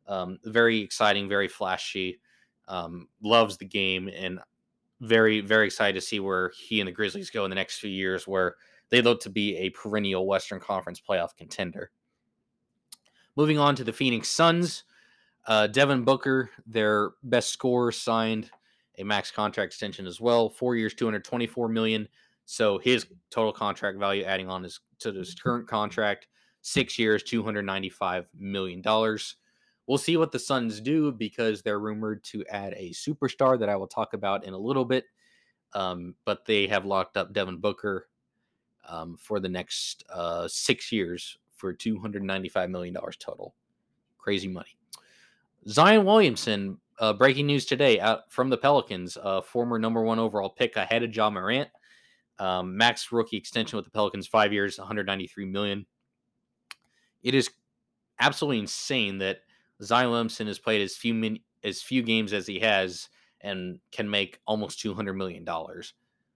Um, 0.09 0.38
very 0.45 0.81
exciting, 0.81 1.29
very 1.29 1.49
flashy, 1.49 2.21
um, 2.67 3.09
loves 3.23 3.59
the 3.59 3.67
game, 3.67 4.09
and 4.09 4.41
very, 5.00 5.41
very 5.41 5.67
excited 5.67 5.95
to 5.95 6.07
see 6.07 6.19
where 6.19 6.53
he 6.59 6.81
and 6.81 6.88
the 6.88 6.93
Grizzlies 6.93 7.31
go 7.31 7.45
in 7.45 7.50
the 7.50 7.55
next 7.55 7.79
few 7.79 7.91
years, 7.91 8.27
where 8.27 8.57
they 8.91 9.03
look 9.03 9.21
to 9.21 9.31
be 9.31 9.57
a 9.57 9.71
perennial 9.71 10.27
Western 10.27 10.61
Conference 10.61 11.00
playoff 11.00 11.37
contender. 11.37 11.91
Moving 13.37 13.59
on 13.59 13.77
to 13.77 13.85
the 13.85 13.93
Phoenix 13.93 14.29
Suns. 14.29 14.85
Uh, 15.47 15.67
Devin 15.67 16.05
Booker, 16.05 16.50
their 16.67 17.11
best 17.23 17.50
scorer, 17.50 17.93
signed 17.93 18.50
a 18.99 19.05
max 19.05 19.31
contract 19.31 19.73
extension 19.73 20.07
as 20.07 20.21
well, 20.21 20.50
four 20.50 20.75
years, 20.75 20.93
224 20.95 21.69
million. 21.69 22.09
So 22.47 22.79
his 22.79 23.07
total 23.31 23.53
contract 23.53 23.99
value, 23.99 24.25
adding 24.25 24.49
on 24.49 24.62
his 24.62 24.81
to 25.00 25.12
his 25.12 25.35
current 25.35 25.69
contract, 25.69 26.27
six 26.62 26.99
years, 26.99 27.23
$295 27.23 28.27
million. 28.37 28.83
We'll 29.88 29.97
see 29.97 30.18
what 30.18 30.33
the 30.33 30.38
Suns 30.38 30.83
do 30.83 31.11
because 31.11 31.62
they're 31.62 31.80
rumored 31.80 32.23
to 32.25 32.45
add 32.50 32.75
a 32.76 32.90
superstar 32.90 33.59
that 33.59 33.71
I 33.71 33.76
will 33.76 33.87
talk 33.87 34.12
about 34.12 34.45
in 34.45 34.52
a 34.52 34.59
little 34.59 34.85
bit. 34.85 35.07
Um, 35.73 36.14
but 36.26 36.45
they 36.45 36.66
have 36.66 36.85
locked 36.85 37.16
up 37.16 37.33
Devin 37.33 37.57
Booker 37.57 38.07
um, 38.87 39.16
for 39.16 39.40
the 39.40 39.49
next 39.49 40.04
uh, 40.12 40.47
six 40.47 40.92
years 40.92 41.38
for 41.57 41.73
$295 41.73 42.71
million 42.71 42.95
total. 43.18 43.54
Crazy 44.18 44.47
money. 44.47 44.76
Zion 45.66 46.04
Williamson, 46.04 46.78
uh, 46.99 47.14
breaking 47.14 47.47
news 47.47 47.64
today 47.64 47.99
out 47.99 48.30
from 48.30 48.50
the 48.50 48.59
Pelicans, 48.59 49.16
uh, 49.23 49.40
former 49.40 49.78
number 49.78 50.02
one 50.02 50.18
overall 50.18 50.50
pick 50.50 50.76
ahead 50.76 51.02
of 51.02 51.16
Ja 51.16 51.30
Morant. 51.30 51.68
Um, 52.38 52.76
max 52.76 53.11
rookie 53.11 53.38
extension 53.38 53.78
with 53.78 53.87
the 53.87 53.90
Pelicans, 53.90 54.26
five 54.26 54.52
years, 54.52 54.78
193 54.78 55.47
million. 55.47 55.87
It 57.23 57.35
is 57.35 57.50
absolutely 58.21 58.61
insane 58.61 59.18
that 59.18 59.40
Zion 59.83 60.11
Williamson 60.11 60.47
has 60.47 60.59
played 60.59 60.83
as 60.83 60.97
few 60.97 61.15
min- 61.15 61.41
as 61.65 61.83
few 61.83 62.03
games 62.03 62.33
as 62.33 62.47
he 62.47 62.59
has 62.61 63.09
and 63.41 63.79
can 63.93 64.09
make 64.11 64.41
almost 64.47 64.81
200 64.81 65.15
million 65.15 65.45
dollars. 65.45 65.95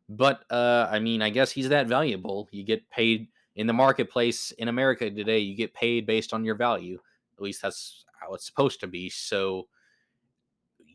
But 0.08 0.44
uh, 0.50 0.88
I 0.90 0.98
mean, 0.98 1.22
I 1.22 1.30
guess 1.30 1.50
he's 1.50 1.68
that 1.70 1.86
valuable. 1.86 2.48
You 2.52 2.64
get 2.64 2.88
paid 2.90 3.28
in 3.56 3.66
the 3.66 3.72
marketplace 3.72 4.50
in 4.52 4.68
America 4.68 5.10
today. 5.10 5.38
You 5.38 5.56
get 5.56 5.74
paid 5.74 6.06
based 6.06 6.32
on 6.32 6.44
your 6.44 6.54
value. 6.54 6.98
At 7.36 7.42
least 7.42 7.62
that's 7.62 8.04
how 8.20 8.34
it's 8.34 8.46
supposed 8.46 8.80
to 8.80 8.86
be. 8.86 9.08
So, 9.08 9.68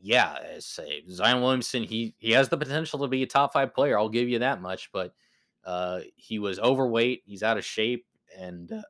yeah, 0.01 0.37
say 0.59 1.03
Zion 1.09 1.41
Williamson, 1.41 1.83
he 1.83 2.13
he 2.19 2.31
has 2.31 2.49
the 2.49 2.57
potential 2.57 2.99
to 2.99 3.07
be 3.07 3.23
a 3.23 3.27
top 3.27 3.53
five 3.53 3.73
player. 3.73 3.97
I'll 3.97 4.09
give 4.09 4.29
you 4.29 4.39
that 4.39 4.61
much. 4.61 4.91
But 4.91 5.13
uh, 5.65 6.01
he 6.15 6.39
was 6.39 6.59
overweight. 6.59 7.23
He's 7.25 7.43
out 7.43 7.57
of 7.57 7.65
shape, 7.65 8.05
and 8.37 8.71
uh, 8.71 8.81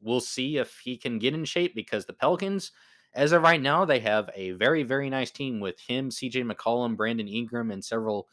we'll 0.00 0.20
see 0.20 0.58
if 0.58 0.78
he 0.78 0.96
can 0.96 1.18
get 1.18 1.34
in 1.34 1.44
shape 1.44 1.74
because 1.74 2.06
the 2.06 2.12
Pelicans, 2.12 2.72
as 3.14 3.32
of 3.32 3.42
right 3.42 3.60
now, 3.60 3.84
they 3.84 4.00
have 4.00 4.30
a 4.34 4.52
very 4.52 4.82
very 4.82 5.10
nice 5.10 5.30
team 5.30 5.60
with 5.60 5.78
him, 5.80 6.10
C.J. 6.10 6.42
McCollum, 6.42 6.96
Brandon 6.96 7.28
Ingram, 7.28 7.70
and 7.70 7.84
several 7.84 8.28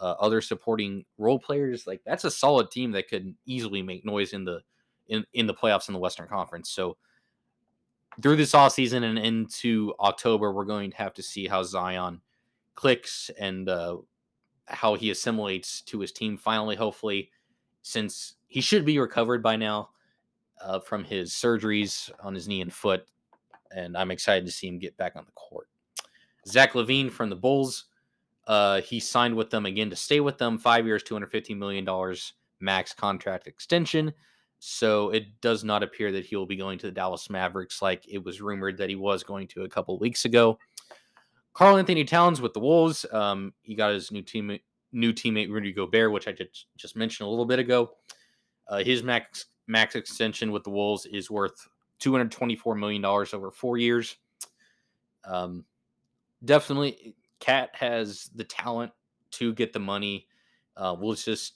uh, 0.00 0.14
other 0.20 0.40
supporting 0.40 1.04
role 1.16 1.38
players. 1.38 1.86
Like 1.86 2.00
that's 2.04 2.24
a 2.24 2.30
solid 2.30 2.70
team 2.70 2.92
that 2.92 3.08
could 3.08 3.34
easily 3.46 3.82
make 3.82 4.04
noise 4.04 4.32
in 4.32 4.44
the 4.44 4.60
in 5.08 5.24
in 5.32 5.46
the 5.46 5.54
playoffs 5.54 5.88
in 5.88 5.94
the 5.94 6.00
Western 6.00 6.28
Conference. 6.28 6.70
So 6.70 6.96
through 8.22 8.36
this 8.36 8.54
off 8.54 8.72
season 8.72 9.04
and 9.04 9.18
into 9.18 9.94
October, 10.00 10.52
we're 10.52 10.64
going 10.64 10.90
to 10.90 10.96
have 10.96 11.14
to 11.14 11.22
see 11.22 11.46
how 11.46 11.62
Zion 11.62 12.20
clicks 12.74 13.30
and 13.38 13.68
uh, 13.68 13.98
how 14.66 14.94
he 14.94 15.10
assimilates 15.10 15.82
to 15.82 16.00
his 16.00 16.12
team. 16.12 16.36
Finally, 16.36 16.76
hopefully, 16.76 17.30
since 17.82 18.34
he 18.46 18.60
should 18.60 18.84
be 18.84 18.98
recovered 18.98 19.42
by 19.42 19.56
now 19.56 19.90
uh, 20.62 20.80
from 20.80 21.04
his 21.04 21.32
surgeries 21.32 22.10
on 22.22 22.34
his 22.34 22.48
knee 22.48 22.60
and 22.60 22.72
foot, 22.72 23.06
and 23.74 23.96
I'm 23.96 24.10
excited 24.10 24.46
to 24.46 24.52
see 24.52 24.68
him 24.68 24.78
get 24.78 24.96
back 24.96 25.16
on 25.16 25.24
the 25.24 25.32
court. 25.32 25.68
Zach 26.46 26.72
LaVine 26.72 27.10
from 27.10 27.30
the 27.30 27.36
Bulls 27.36 27.86
uh, 28.48 28.80
he 28.80 28.98
signed 28.98 29.36
with 29.36 29.50
them 29.50 29.66
again 29.66 29.90
to 29.90 29.96
stay 29.96 30.20
with 30.20 30.38
them, 30.38 30.58
five 30.58 30.86
years, 30.86 31.04
$250 31.04 31.56
million 31.56 31.86
max 32.60 32.94
contract 32.94 33.46
extension. 33.46 34.12
So 34.58 35.10
it 35.10 35.40
does 35.42 35.62
not 35.62 35.82
appear 35.82 36.10
that 36.12 36.24
he 36.24 36.34
will 36.34 36.46
be 36.46 36.56
going 36.56 36.78
to 36.78 36.86
the 36.86 36.92
Dallas 36.92 37.28
Mavericks 37.30 37.82
like 37.82 38.04
it 38.08 38.24
was 38.24 38.40
rumored 38.40 38.78
that 38.78 38.88
he 38.88 38.96
was 38.96 39.22
going 39.22 39.46
to 39.48 39.64
a 39.64 39.68
couple 39.68 39.96
weeks 39.98 40.24
ago. 40.24 40.58
Karl-Anthony 41.52 42.04
Towns 42.04 42.40
with 42.40 42.54
the 42.54 42.60
Wolves. 42.60 43.04
Um, 43.12 43.52
he 43.62 43.74
got 43.74 43.92
his 43.92 44.10
new 44.10 44.22
team 44.22 44.58
new 44.90 45.12
teammate 45.12 45.50
Rudy 45.50 45.70
Gobert, 45.70 46.10
which 46.10 46.26
I 46.26 46.32
just, 46.32 46.66
just 46.76 46.96
mentioned 46.96 47.26
a 47.26 47.30
little 47.30 47.44
bit 47.44 47.58
ago. 47.58 47.90
Uh, 48.66 48.78
his 48.78 49.02
max 49.02 49.44
max 49.68 49.94
extension 49.94 50.50
with 50.50 50.64
the 50.64 50.70
Wolves 50.70 51.06
is 51.06 51.30
worth 51.30 51.68
$224 52.00 52.78
million 52.78 53.04
over 53.04 53.50
four 53.50 53.76
years. 53.78 54.16
Um, 55.24 55.64
definitely 56.44 57.14
Cat 57.40 57.70
has 57.74 58.30
the 58.34 58.44
talent 58.44 58.92
to 59.32 59.52
get 59.54 59.72
the 59.72 59.78
money. 59.78 60.26
Uh, 60.76 60.96
we'll 60.98 61.14
just 61.14 61.54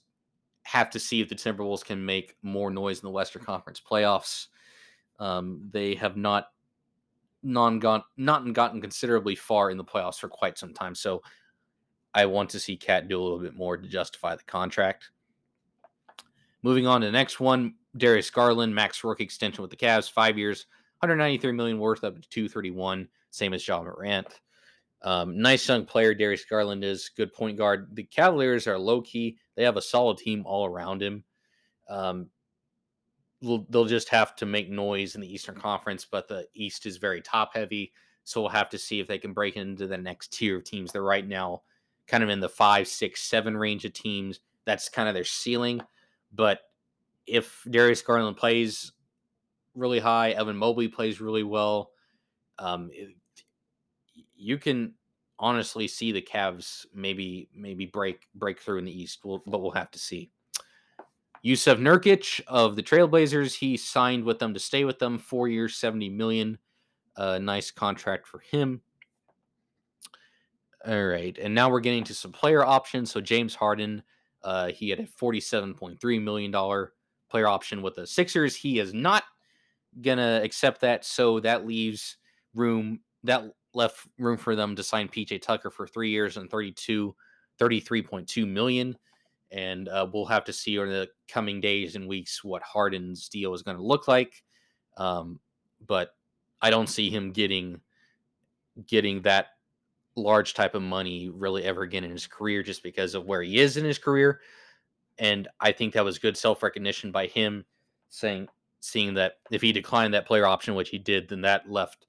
have 0.65 0.91
to 0.91 0.99
see 0.99 1.21
if 1.21 1.29
the 1.29 1.35
Timberwolves 1.35 1.85
can 1.85 2.05
make 2.05 2.37
more 2.43 2.71
noise 2.71 3.01
in 3.01 3.07
the 3.07 3.11
Western 3.11 3.43
Conference 3.43 3.81
playoffs. 3.81 4.47
Um, 5.19 5.69
they 5.73 5.95
have 5.97 6.17
not 6.17 6.49
non 7.43 7.79
gone 7.79 8.03
not 8.17 8.51
gotten 8.53 8.81
considerably 8.81 9.35
far 9.35 9.71
in 9.71 9.77
the 9.77 9.85
playoffs 9.85 10.19
for 10.19 10.29
quite 10.29 10.59
some 10.59 10.73
time. 10.73 10.95
So 10.95 11.23
I 12.15 12.27
want 12.27 12.51
to 12.51 12.61
see 12.61 12.77
Cat 12.77 13.09
do 13.09 13.21
a 13.21 13.23
little 13.23 13.39
bit 13.39 13.57
more 13.57 13.77
to 13.77 13.89
justify 13.89 14.37
the 14.37 14.45
contract. 14.45 15.11
Moving 16.63 16.87
on 16.87 17.01
to 17.01 17.07
the 17.07 17.13
next 17.13 17.41
one, 17.41 17.75
Darius 17.97 18.31
Garland, 18.31 18.75
max 18.75 19.05
rookie 19.05 19.25
extension 19.25 19.63
with 19.63 19.71
the 19.71 19.77
Cavs, 19.77 20.11
five 20.11 20.39
years, 20.39 20.67
193 21.01 21.53
million 21.53 21.79
worth 21.79 22.05
up 22.05 22.21
to 22.21 22.29
231, 22.29 23.09
same 23.31 23.55
as 23.55 23.67
Ja 23.67 23.83
Morant. 23.83 24.41
Um, 25.03 25.41
nice 25.41 25.69
young 25.69 25.85
player, 25.85 26.15
Darius 26.15 26.45
Garland 26.45 26.85
is 26.85 27.11
good 27.17 27.33
point 27.33 27.59
guard. 27.59 27.89
The 27.95 28.05
Cavaliers 28.05 28.67
are 28.67 28.79
low 28.79 29.03
key; 29.03 29.37
they 29.57 29.65
have 29.65 29.77
a 29.77 29.83
solid 29.83 30.19
team 30.19 30.45
all 30.47 30.65
around 30.65 31.03
him. 31.03 31.25
Um, 31.89 32.29
they'll 33.43 33.85
just 33.85 34.09
have 34.11 34.37
to 34.37 34.47
make 34.47 34.71
noise 34.71 35.15
in 35.15 35.21
the 35.21 35.33
Eastern 35.33 35.57
Conference, 35.57 36.07
but 36.09 36.29
the 36.29 36.47
East 36.55 36.87
is 36.87 36.97
very 36.97 37.21
top 37.21 37.55
heavy, 37.55 37.93
so 38.25 38.41
we'll 38.41 38.51
have 38.51 38.69
to 38.71 38.79
see 38.79 39.01
if 39.01 39.09
they 39.09 39.19
can 39.19 39.33
break 39.33 39.57
into 39.57 39.87
the 39.87 39.99
next 39.99 40.33
tier 40.33 40.59
of 40.59 40.65
teams. 40.65 40.93
They're 40.93 41.03
right 41.03 41.27
now 41.27 41.63
kind 42.07 42.23
of 42.23 42.31
in 42.31 42.41
the 42.41 42.49
five, 42.49 42.87
six, 42.87 43.23
seven 43.23 43.57
range 43.57 43.85
of 43.85 43.93
teams. 43.93 44.41
That's 44.65 44.89
kind 44.89 45.09
of 45.09 45.15
their 45.15 45.25
ceiling. 45.25 45.81
But 46.33 46.61
if 47.27 47.65
Darius 47.71 48.03
Garland 48.03 48.37
plays 48.37 48.93
really 49.75 49.99
high, 50.01 50.31
Evan 50.33 50.57
Mobley 50.57 50.89
plays 50.89 51.21
really 51.21 51.43
well. 51.43 51.91
Um, 52.59 52.91
you 54.37 54.59
can 54.59 54.95
honestly 55.39 55.89
see 55.89 56.13
the 56.13 56.23
Cavs 56.23 56.87
maybe 56.95 57.49
maybe 57.55 57.87
break 57.87 58.29
break 58.35 58.61
through 58.61 58.79
in 58.79 58.85
the 58.85 59.03
East. 59.03 59.21
We'll, 59.25 59.43
but 59.47 59.61
we'll 59.61 59.71
have 59.73 59.91
to 59.93 59.99
see. 59.99 60.31
Jusuf 61.45 61.79
Nurkic 61.79 62.41
of 62.47 62.77
the 62.77 62.83
Trailblazers, 62.83 63.55
he 63.55 63.77
signed 63.77 64.23
with 64.23 64.39
them 64.39 64.55
to 64.55 64.61
stay 64.61 64.85
with 64.85 64.99
them, 64.99 65.19
four 65.19 65.49
years, 65.49 65.77
seventy 65.77 66.09
million. 66.09 66.59
Uh, 67.17 67.39
nice 67.39 67.71
contract 67.71 68.27
for 68.27 68.39
him. 68.39 68.81
All 70.87 71.05
right, 71.07 71.37
and 71.39 71.55
now 71.55 71.71
we're 71.71 71.81
getting 71.81 72.05
to 72.05 72.15
some 72.15 72.33
player 72.33 72.65
options. 72.65 73.11
So 73.11 73.21
James 73.21 73.55
Harden, 73.55 74.03
uh, 74.43 74.69
he 74.69 74.91
had 74.91 75.01
a 75.01 75.07
forty-seven 75.07 75.75
point 75.75 76.01
three 76.01 76.19
million 76.19 76.51
dollar 76.51 76.93
player 77.33 77.49
option 77.49 77.83
with 77.83 77.97
the 77.97 78.07
Sixers. 78.07 78.55
He 78.55 78.79
is 78.79 78.95
not 78.95 79.25
gonna 80.01 80.41
accept 80.45 80.83
that, 80.83 81.05
so 81.05 81.41
that 81.41 81.67
leaves 81.67 82.17
room 82.55 83.01
that 83.25 83.45
left 83.75 84.07
room 84.19 84.37
for 84.37 84.55
them 84.55 84.77
to 84.77 84.83
sign 84.83 85.09
PJ 85.09 85.43
Tucker 85.43 85.71
for 85.71 85.87
three 85.87 86.11
years 86.11 86.37
and 86.37 86.51
32, 86.51 87.15
33.2 87.59 88.49
million. 88.49 88.97
And 89.51 89.89
uh, 89.89 90.07
we'll 90.13 90.27
have 90.27 90.45
to 90.45 90.53
see 90.53 90.79
over 90.79 90.89
the 90.89 91.09
coming 91.29 91.61
days 91.61 91.95
and 91.95 92.09
weeks 92.09 92.43
what 92.43 92.63
Harden's 92.63 93.29
deal 93.29 93.55
is 93.55 93.63
going 93.63 93.77
to 93.77 93.83
look 93.83 94.09
like. 94.09 94.43
Um, 94.97 95.41
but 95.87 96.15
I 96.61 96.71
don't 96.71 96.89
see 96.89 97.11
him 97.11 97.33
getting 97.33 97.81
getting 98.87 99.21
that 99.23 99.49
large 100.17 100.55
type 100.55 100.75
of 100.75 100.83
money 100.83 101.29
really 101.29 101.65
ever 101.65 101.83
again 101.83 102.05
in 102.05 102.11
his 102.11 102.27
career 102.27 102.63
just 102.63 102.83
because 102.83 103.15
of 103.15 103.27
where 103.27 103.43
he 103.43 103.59
is 103.59 103.77
in 103.77 103.85
his 103.85 103.99
career. 103.99 104.41
And 105.19 105.49
I 105.61 105.73
think 105.73 105.95
that 105.95 106.05
was 106.05 106.19
good 106.19 106.37
self 106.37 106.63
recognition 106.63 107.13
by 107.13 107.27
him 107.27 107.65
saying, 108.09 108.49
seeing 108.81 109.15
that 109.15 109.35
if 109.51 109.63
he 109.63 109.73
declined 109.73 110.15
that 110.15 110.27
player 110.27 110.47
option, 110.47 110.75
which 110.75 110.91
he 110.91 110.99
did, 110.99 111.29
then 111.29 111.43
that 111.43 111.71
left 111.71 112.07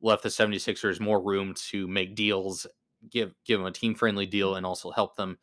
left 0.00 0.22
the 0.22 0.28
76ers 0.28 1.00
more 1.00 1.20
room 1.20 1.54
to 1.54 1.88
make 1.88 2.14
deals, 2.14 2.66
give 3.10 3.34
give 3.44 3.58
them 3.58 3.66
a 3.66 3.72
team 3.72 3.94
friendly 3.94 4.26
deal, 4.26 4.56
and 4.56 4.66
also 4.66 4.90
help 4.90 5.16
them 5.16 5.38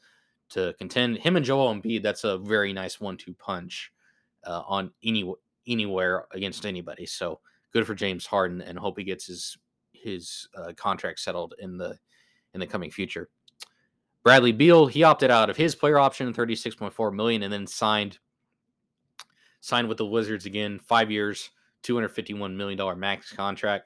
to 0.50 0.74
contend. 0.78 1.18
Him 1.18 1.36
and 1.36 1.46
Joel 1.46 1.74
Embiid, 1.74 2.04
that's 2.04 2.24
a 2.24 2.38
very 2.38 2.74
nice 2.74 3.00
one 3.00 3.18
two 3.18 3.34
punch 3.34 3.92
uh, 4.46 4.62
on 4.68 4.92
any 5.04 5.32
anywhere 5.68 6.26
against 6.32 6.66
anybody. 6.66 7.06
So 7.06 7.40
good 7.74 7.86
for 7.88 7.96
James 7.96 8.26
Harden, 8.26 8.62
and 8.62 8.78
hope 8.78 8.98
he 8.98 9.04
gets 9.04 9.26
his 9.26 9.58
his 9.92 10.48
uh, 10.56 10.74
contract 10.76 11.20
settled 11.20 11.54
in 11.60 11.78
the 11.78 11.98
in 12.54 12.60
the 12.60 12.68
coming 12.68 12.92
future. 12.92 13.30
Bradley 14.24 14.52
Beal, 14.52 14.86
he 14.88 15.04
opted 15.04 15.32
out 15.32 15.50
of 15.50 15.58
his 15.58 15.76
player 15.76 15.98
option, 15.98 16.34
36.4 16.34 17.14
million, 17.14 17.44
and 17.44 17.52
then 17.52 17.66
signed 17.68 18.20
signed 19.62 19.88
with 19.88 19.98
the 19.98 20.06
Wizards 20.06 20.46
again, 20.46 20.80
five 20.80 21.12
years, 21.12 21.52
251 21.84 22.58
million 22.58 22.78
dollar 22.78 22.96
max 22.96 23.32
contract 23.32 23.86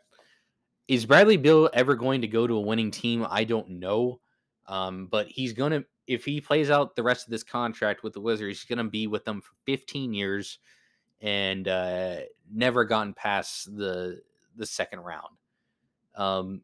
is 0.88 1.06
Bradley 1.06 1.38
Beal 1.38 1.70
ever 1.74 1.96
going 1.96 2.22
to 2.22 2.28
go 2.28 2.46
to 2.46 2.56
a 2.56 2.62
winning 2.62 2.92
team? 2.92 3.26
I 3.30 3.44
don't 3.44 3.70
know. 3.72 4.20
Um, 4.68 5.08
but 5.08 5.28
he's 5.28 5.54
to, 5.72 5.86
if 6.08 6.26
he 6.26 6.42
plays 6.42 6.70
out 6.70 6.96
the 6.96 7.04
rest 7.04 7.26
of 7.26 7.32
this 7.32 7.44
contract 7.44 8.04
with 8.04 8.14
the 8.14 8.22
Wizards, 8.22 8.60
he's 8.60 8.68
to 8.78 8.84
be 8.84 9.08
with 9.08 9.26
them 9.26 9.42
for 9.42 9.52
15 9.66 10.14
years 10.14 10.60
and 11.22 11.68
uh, 11.68 12.18
never 12.52 12.84
gotten 12.84 13.14
past 13.14 13.76
the 13.76 14.22
the 14.58 14.66
second 14.66 15.00
round. 15.00 15.38
Um, 16.16 16.62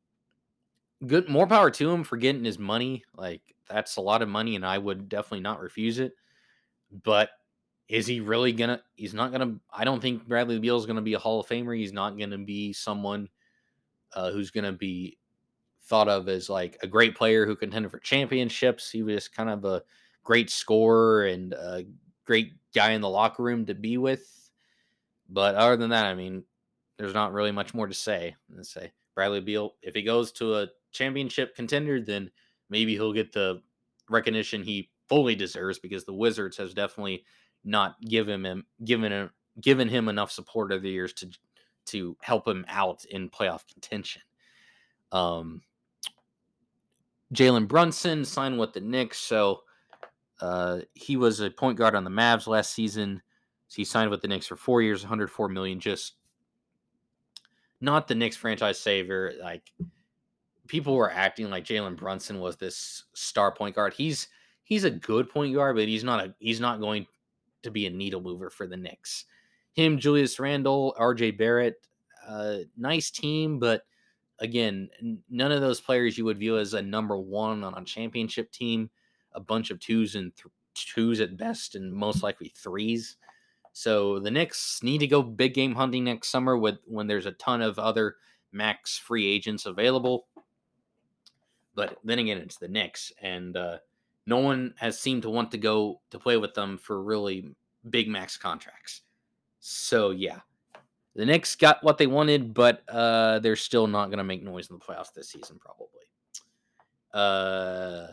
good, 1.06 1.28
more 1.28 1.48
power 1.48 1.70
to 1.72 1.92
him 1.92 2.04
for 2.04 2.18
getting 2.18 2.46
his 2.46 2.60
money. 2.60 3.04
Like 3.16 3.42
that's 3.72 3.98
a 3.98 4.02
lot 4.02 4.22
of 4.22 4.30
money, 4.30 4.56
and 4.56 4.66
I 4.66 4.78
would 4.78 5.10
definitely 5.10 5.42
not 5.42 5.62
refuse 5.62 6.00
it. 6.00 6.14
But 7.04 7.30
is 7.88 8.08
he 8.08 8.20
really 8.20 8.52
gonna? 8.52 8.82
He's 8.96 9.14
not 9.14 9.32
gonna. 9.32 9.56
I 9.72 9.84
don't 9.84 10.02
think 10.02 10.28
Bradley 10.28 10.60
Beal 10.60 10.78
is 10.78 10.86
gonna 10.86 11.02
be 11.02 11.14
a 11.14 11.20
Hall 11.20 11.40
of 11.40 11.48
Famer. 11.48 11.78
He's 11.78 11.94
not 11.94 12.18
gonna 12.18 12.38
be 12.38 12.74
someone 12.74 13.30
uh, 14.14 14.32
who's 14.32 14.52
gonna 14.52 14.72
be 14.72 15.18
thought 15.84 16.08
of 16.08 16.30
as 16.30 16.50
like 16.50 16.78
a 16.84 16.88
great 16.88 17.16
player 17.16 17.46
who 17.46 17.56
contended 17.56 17.92
for 17.92 18.00
championships. 18.00 18.90
He 18.90 19.04
was 19.04 19.28
kind 19.28 19.50
of 19.50 19.66
a 19.66 19.84
great 20.24 20.50
scorer 20.50 21.26
and 21.26 21.54
a 21.54 21.86
great 22.26 22.54
guy 22.74 22.92
in 22.92 23.02
the 23.02 23.10
locker 23.10 23.44
room 23.44 23.66
to 23.66 23.74
be 23.74 23.98
with. 23.98 24.50
But 25.30 25.56
other 25.56 25.78
than 25.78 25.90
that, 25.90 26.06
I 26.06 26.14
mean, 26.14 26.44
there's 26.98 27.14
not 27.14 27.34
really 27.34 27.52
much 27.52 27.74
more 27.74 27.88
to 27.88 27.94
say. 27.94 28.36
Let's 28.54 28.72
say 28.72 28.92
Bradley 29.16 29.42
Beal, 29.42 29.76
if 29.82 29.96
he 29.96 30.04
goes 30.04 30.32
to 30.34 30.56
a 30.56 30.68
championship 30.92 31.56
contender, 31.56 32.02
then 32.02 32.32
maybe 32.72 32.94
he'll 32.94 33.14
get 33.14 33.32
the 33.32 33.62
recognition 34.10 34.64
he 34.64 34.90
fully 35.08 35.36
deserves 35.36 35.78
because 35.78 36.06
the 36.06 36.14
Wizards 36.14 36.58
has 36.58 36.74
definitely 36.74 37.24
not 37.64 38.02
given 38.02 38.44
him 38.44 38.66
given 38.84 39.12
him 39.12 39.30
given 39.60 39.88
him 39.88 40.08
enough 40.08 40.32
support 40.32 40.72
over 40.72 40.82
the 40.82 40.90
years 40.90 41.14
to 41.14 41.30
to 41.86 42.18
help 42.22 42.48
him 42.48 42.66
out 42.68 43.06
in 43.06 43.30
playoff 43.30 43.68
contention. 43.72 44.22
Um, 45.12 45.62
Jalen 47.34 47.68
Brunson 47.68 48.26
signed 48.26 48.58
with 48.58 48.74
the 48.74 48.82
Knicks, 48.82 49.18
so 49.20 49.62
uh, 50.40 50.80
he 50.94 51.18
was 51.18 51.40
a 51.40 51.50
point 51.50 51.78
guard 51.78 51.96
on 51.96 52.04
the 52.04 52.10
Mavs 52.10 52.48
last 52.48 52.74
season. 52.74 53.22
So 53.68 53.76
he 53.76 53.86
signed 53.86 54.10
with 54.10 54.22
the 54.22 54.28
Knicks 54.28 54.48
for 54.48 54.56
four 54.56 54.82
years, 54.82 55.02
104 55.04 55.48
million. 55.50 55.80
Just 55.80 56.14
not 57.80 58.08
the 58.08 58.16
Knicks 58.16 58.36
franchise 58.36 58.80
savior. 58.80 59.34
Like 59.42 59.72
people 60.72 60.96
were 60.96 61.12
acting 61.12 61.50
like 61.50 61.66
Jalen 61.66 61.98
Brunson 61.98 62.40
was 62.40 62.56
this 62.56 63.04
star 63.14 63.52
point 63.52 63.76
guard. 63.76 63.94
He's 63.94 64.30
he's 64.64 64.86
a 64.86 64.90
good 64.90 65.30
point 65.30 65.54
guard, 65.54 65.76
but 65.76 65.90
he's 65.90 66.06
not 66.06 66.26
a 66.26 66.34
he's 66.40 66.62
not 66.62 66.80
going 66.80 67.06
to 67.64 67.70
be 67.70 67.88
a 67.88 67.90
needle 67.90 68.22
mover 68.22 68.50
for 68.50 68.66
the 68.66 68.78
Knicks. 68.78 69.26
Him, 69.74 70.00
Julius 70.00 70.40
Randle, 70.40 70.96
RJ 70.98 71.38
Barrett, 71.38 71.76
uh, 72.26 72.60
nice 72.78 73.12
team, 73.12 73.60
but 73.60 73.84
again, 74.40 74.90
none 75.30 75.52
of 75.52 75.60
those 75.60 75.82
players 75.82 76.18
you 76.18 76.24
would 76.24 76.40
view 76.40 76.58
as 76.58 76.74
a 76.74 76.82
number 76.82 77.18
one 77.18 77.66
on 77.66 77.78
a 77.78 77.84
championship 77.84 78.50
team. 78.52 78.90
A 79.34 79.42
bunch 79.42 79.72
of 79.72 79.80
twos 79.80 80.16
and 80.16 80.34
th- 80.36 80.54
twos 80.74 81.20
at 81.20 81.38
best, 81.38 81.76
and 81.76 81.92
most 81.92 82.24
likely 82.24 82.52
threes. 82.56 83.18
So 83.74 84.20
the 84.20 84.32
Knicks 84.32 84.82
need 84.84 85.00
to 85.00 85.08
go 85.08 85.22
big 85.22 85.54
game 85.54 85.76
hunting 85.76 86.06
next 86.06 86.30
summer 86.30 86.58
with 86.58 86.80
when 86.86 87.08
there's 87.08 87.26
a 87.26 87.32
ton 87.34 87.62
of 87.62 87.78
other 87.78 88.16
max 88.54 88.98
free 88.98 89.28
agents 89.28 89.66
available. 89.66 90.28
But 91.74 91.98
then 92.04 92.20
again, 92.20 92.38
it's 92.38 92.58
the 92.58 92.68
Knicks, 92.68 93.14
and 93.22 93.56
uh, 93.56 93.78
no 94.26 94.38
one 94.40 94.74
has 94.78 95.00
seemed 95.00 95.22
to 95.24 95.30
want 95.30 95.52
to 95.52 95.58
go 95.58 96.02
to 96.10 96.20
play 96.20 96.38
with 96.38 96.54
them 96.54 96.78
for 96.78 97.02
really 97.02 97.56
big 97.90 98.10
max 98.10 98.38
contracts. 98.38 99.02
So 99.60 100.12
yeah, 100.12 100.40
the 101.16 101.26
Knicks 101.26 101.56
got 101.56 101.84
what 101.84 101.98
they 101.98 102.08
wanted, 102.08 102.54
but 102.54 102.82
uh, 102.90 103.40
they're 103.40 103.56
still 103.56 103.88
not 103.88 104.08
going 104.08 104.18
to 104.18 104.24
make 104.24 104.44
noise 104.44 104.70
in 104.70 104.78
the 104.78 104.84
playoffs 104.84 105.14
this 105.14 105.30
season, 105.30 105.60
probably. 105.60 105.88
Uh, 107.14 108.08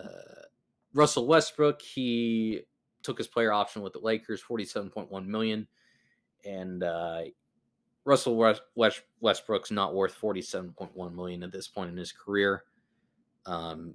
Russell 0.95 1.27
Westbrook, 1.27 1.83
he 1.83 2.63
took 3.03 3.19
his 3.19 3.29
player 3.29 3.53
option 3.53 3.83
with 3.83 3.93
the 3.93 3.99
Lakers, 4.01 4.41
forty-seven 4.41 4.91
point 4.91 5.11
one 5.11 5.29
million, 5.31 5.67
and 6.45 6.83
uh, 6.83 7.23
Russell 8.05 8.37
West, 8.37 8.63
West, 8.75 9.03
Westbrook's 9.21 9.71
not 9.71 9.95
worth 9.95 10.15
forty-seven 10.15 10.73
point 10.73 10.97
one 10.97 11.15
million 11.15 11.43
at 11.43 11.53
this 11.53 11.69
point 11.69 11.91
in 11.91 11.97
his 11.97 12.13
career. 12.13 12.65
Um, 13.49 13.95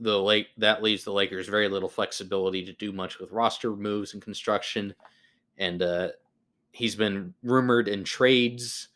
the 0.00 0.18
lake 0.18 0.48
that 0.56 0.82
leaves 0.82 1.04
the 1.04 1.12
Lakers 1.12 1.48
very 1.48 1.68
little 1.68 1.88
flexibility 1.88 2.64
to 2.64 2.72
do 2.72 2.92
much 2.92 3.18
with 3.18 3.30
roster 3.30 3.76
moves 3.76 4.14
and 4.14 4.22
construction, 4.22 4.94
and 5.58 5.82
uh, 5.82 6.08
he's 6.72 6.96
been 6.96 7.34
rumored 7.42 7.88
in 7.88 8.02
trades 8.02 8.88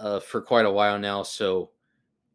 uh, 0.00 0.18
for 0.20 0.40
quite 0.40 0.66
a 0.66 0.70
while 0.70 0.98
now. 0.98 1.22
So 1.22 1.70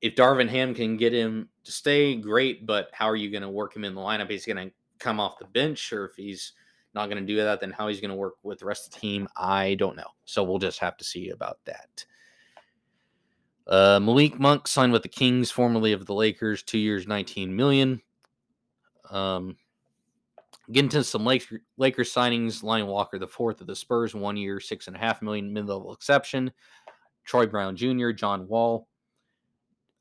if 0.02 0.16
Darvin 0.16 0.50
Ham 0.50 0.74
can 0.74 0.98
get 0.98 1.14
him 1.14 1.50
to 1.64 1.72
stay, 1.72 2.16
great. 2.16 2.66
But 2.66 2.90
how 2.94 3.08
are 3.08 3.16
you 3.16 3.30
going 3.30 3.44
to 3.44 3.50
work 3.50 3.76
him 3.76 3.84
in 3.84 3.96
the 3.96 4.02
lineup? 4.02 4.30
He's 4.30 4.46
going 4.46 4.70
to 4.70 4.74
come 5.00 5.20
off 5.20 5.40
the 5.40 5.46
bench, 5.46 5.92
or 5.92 6.06
if 6.06 6.16
he's 6.16 6.54
not 6.94 7.10
going 7.10 7.22
to 7.22 7.28
do 7.28 7.38
that, 7.38 7.60
then 7.60 7.72
how 7.72 7.88
he's 7.88 8.02
going 8.02 8.12
to 8.12 8.16
work 8.16 8.36
with 8.44 8.60
the 8.60 8.66
rest 8.66 8.88
of 8.88 8.94
the 8.94 9.00
team, 9.00 9.28
I 9.36 9.76
don't 9.76 9.96
know. 9.96 10.10
So 10.26 10.44
we'll 10.44 10.60
just 10.60 10.80
have 10.80 10.98
to 10.98 11.04
see 11.04 11.30
about 11.30 11.60
that. 11.66 12.06
Uh, 13.72 14.02
Malik 14.02 14.38
Monk 14.38 14.68
signed 14.68 14.92
with 14.92 15.02
the 15.02 15.08
Kings, 15.08 15.50
formerly 15.50 15.94
of 15.94 16.06
the 16.06 16.14
Lakers, 16.14 16.62
two 16.62 16.78
years, 16.78 17.08
19 17.08 17.56
million. 17.56 18.02
Um, 19.10 19.56
getting 20.70 20.90
to 20.90 21.06
some 21.06 21.24
Lakers, 21.24 22.14
signings, 22.14 22.64
Lonnie 22.64 22.84
Walker, 22.84 23.18
the 23.18 23.28
fourth 23.28 23.62
of 23.62 23.68
the 23.68 23.76
Spurs, 23.76 24.14
one 24.14 24.36
year, 24.36 24.60
six 24.60 24.88
and 24.88 24.96
a 24.98 25.00
half 25.00 25.22
million, 25.22 25.54
mid 25.54 25.68
level 25.68 25.94
exception. 25.94 26.52
Troy 27.24 27.46
Brown 27.46 27.78
Jr., 27.78 28.12
John 28.12 28.46
Wall. 28.46 28.90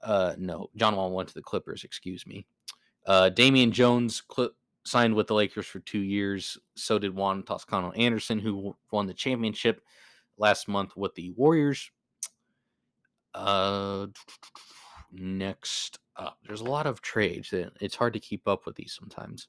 Uh, 0.02 0.34
no, 0.36 0.68
John 0.74 0.96
Wall 0.96 1.12
went 1.12 1.28
to 1.28 1.34
the 1.34 1.42
Clippers, 1.42 1.84
excuse 1.84 2.26
me. 2.26 2.46
Uh, 3.06 3.28
Damian 3.28 3.70
Jones 3.70 4.24
signed 4.84 5.14
with 5.14 5.28
the 5.28 5.34
Lakers 5.34 5.66
for 5.66 5.78
two 5.78 6.00
years. 6.00 6.58
So 6.74 6.98
did 6.98 7.14
Juan 7.14 7.44
Toscano 7.44 7.92
Anderson, 7.92 8.40
who 8.40 8.74
won 8.90 9.06
the 9.06 9.14
championship 9.14 9.80
last 10.38 10.66
month 10.66 10.96
with 10.96 11.14
the 11.14 11.30
Warriors. 11.36 11.88
Uh, 13.34 14.06
next 15.12 15.98
up, 16.16 16.38
there's 16.46 16.60
a 16.60 16.64
lot 16.64 16.86
of 16.86 17.00
trades. 17.00 17.52
It's 17.52 17.96
hard 17.96 18.12
to 18.14 18.20
keep 18.20 18.46
up 18.46 18.66
with 18.66 18.76
these 18.76 18.96
sometimes. 18.98 19.48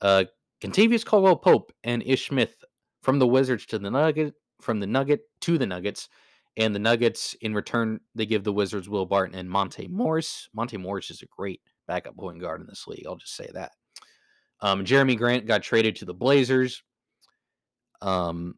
Uh, 0.00 0.24
Kentavious 0.60 1.04
Caldwell 1.04 1.36
Pope 1.36 1.72
and 1.84 2.02
Ish 2.04 2.28
Smith 2.28 2.54
from 3.02 3.18
the 3.18 3.26
Wizards 3.26 3.66
to 3.66 3.78
the 3.78 3.90
Nugget, 3.90 4.34
from 4.60 4.80
the 4.80 4.86
Nugget 4.86 5.20
to 5.42 5.58
the 5.58 5.66
Nuggets. 5.66 6.08
And 6.56 6.74
the 6.74 6.80
Nuggets, 6.80 7.34
in 7.40 7.54
return, 7.54 8.00
they 8.14 8.26
give 8.26 8.44
the 8.44 8.52
Wizards 8.52 8.88
Will 8.88 9.06
Barton 9.06 9.38
and 9.38 9.48
Monte 9.48 9.86
Morris. 9.88 10.48
Monte 10.52 10.76
Morris 10.76 11.10
is 11.10 11.22
a 11.22 11.26
great 11.26 11.60
backup 11.86 12.16
point 12.16 12.40
guard 12.40 12.60
in 12.60 12.66
this 12.66 12.86
league. 12.86 13.06
I'll 13.06 13.16
just 13.16 13.36
say 13.36 13.48
that. 13.54 13.72
Um, 14.60 14.84
Jerami 14.84 15.16
Grant 15.16 15.46
got 15.46 15.62
traded 15.62 15.96
to 15.96 16.04
the 16.04 16.12
Blazers. 16.12 16.82
Um, 18.02 18.56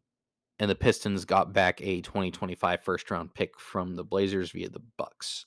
and 0.59 0.69
the 0.69 0.75
Pistons 0.75 1.25
got 1.25 1.53
back 1.53 1.81
a 1.81 2.01
2025 2.01 2.83
first 2.83 3.09
round 3.11 3.33
pick 3.33 3.59
from 3.59 3.95
the 3.95 4.03
Blazers 4.03 4.51
via 4.51 4.69
the 4.69 4.81
Bucks. 4.97 5.45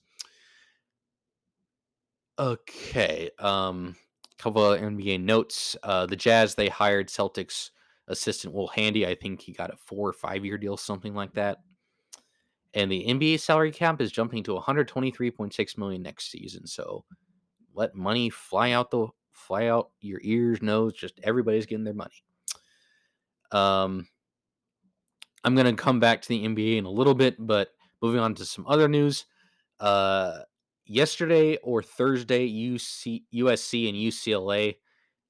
Okay. 2.39 3.31
Um, 3.39 3.97
couple 4.39 4.73
of 4.73 4.81
NBA 4.81 5.23
notes. 5.23 5.77
Uh, 5.83 6.07
the 6.07 6.17
Jazz 6.17 6.55
they 6.55 6.69
hired 6.69 7.09
Celtics 7.09 7.71
assistant 8.09 8.55
Will 8.55 8.69
Hardy. 8.69 9.07
I 9.07 9.15
think 9.15 9.41
he 9.41 9.53
got 9.53 9.73
a 9.73 9.77
four 9.77 10.09
or 10.09 10.13
five 10.13 10.45
year 10.45 10.59
deal, 10.59 10.77
something 10.77 11.15
like 11.15 11.33
that. 11.35 11.59
And 12.75 12.93
the 12.93 13.07
NBA 13.07 13.41
salary 13.41 13.73
cap 13.73 14.01
is 14.03 14.13
jumping 14.13 14.43
to 14.45 14.55
123.6 14.55 15.79
million 15.79 16.03
next 16.03 16.31
season. 16.31 16.67
So 16.67 17.05
let 17.75 17.95
money 17.95 18.29
fly 18.29 18.73
out 18.73 18.91
the 18.91 19.07
fly 19.33 19.69
out 19.69 19.91
your 20.01 20.21
ears, 20.23 20.61
nose. 20.61 20.93
Just 20.93 21.19
everybody's 21.23 21.67
getting 21.67 21.85
their 21.85 21.95
money. 21.95 22.23
Um, 23.51 24.09
I'm 25.47 25.55
gonna 25.55 25.75
come 25.75 26.01
back 26.01 26.21
to 26.23 26.29
the 26.29 26.45
NBA 26.45 26.77
in 26.77 26.85
a 26.85 26.91
little 26.91 27.15
bit, 27.15 27.37
but 27.39 27.71
moving 28.03 28.21
on 28.21 28.35
to 28.35 28.45
some 28.45 28.67
other 28.67 28.89
news. 28.89 29.25
Uh, 29.79 30.41
yesterday 30.87 31.57
or 31.59 31.83
Thursday, 31.83 32.49
UC, 32.49 33.23
USC 33.33 33.89
and 33.89 33.97
UCLA 33.97 34.77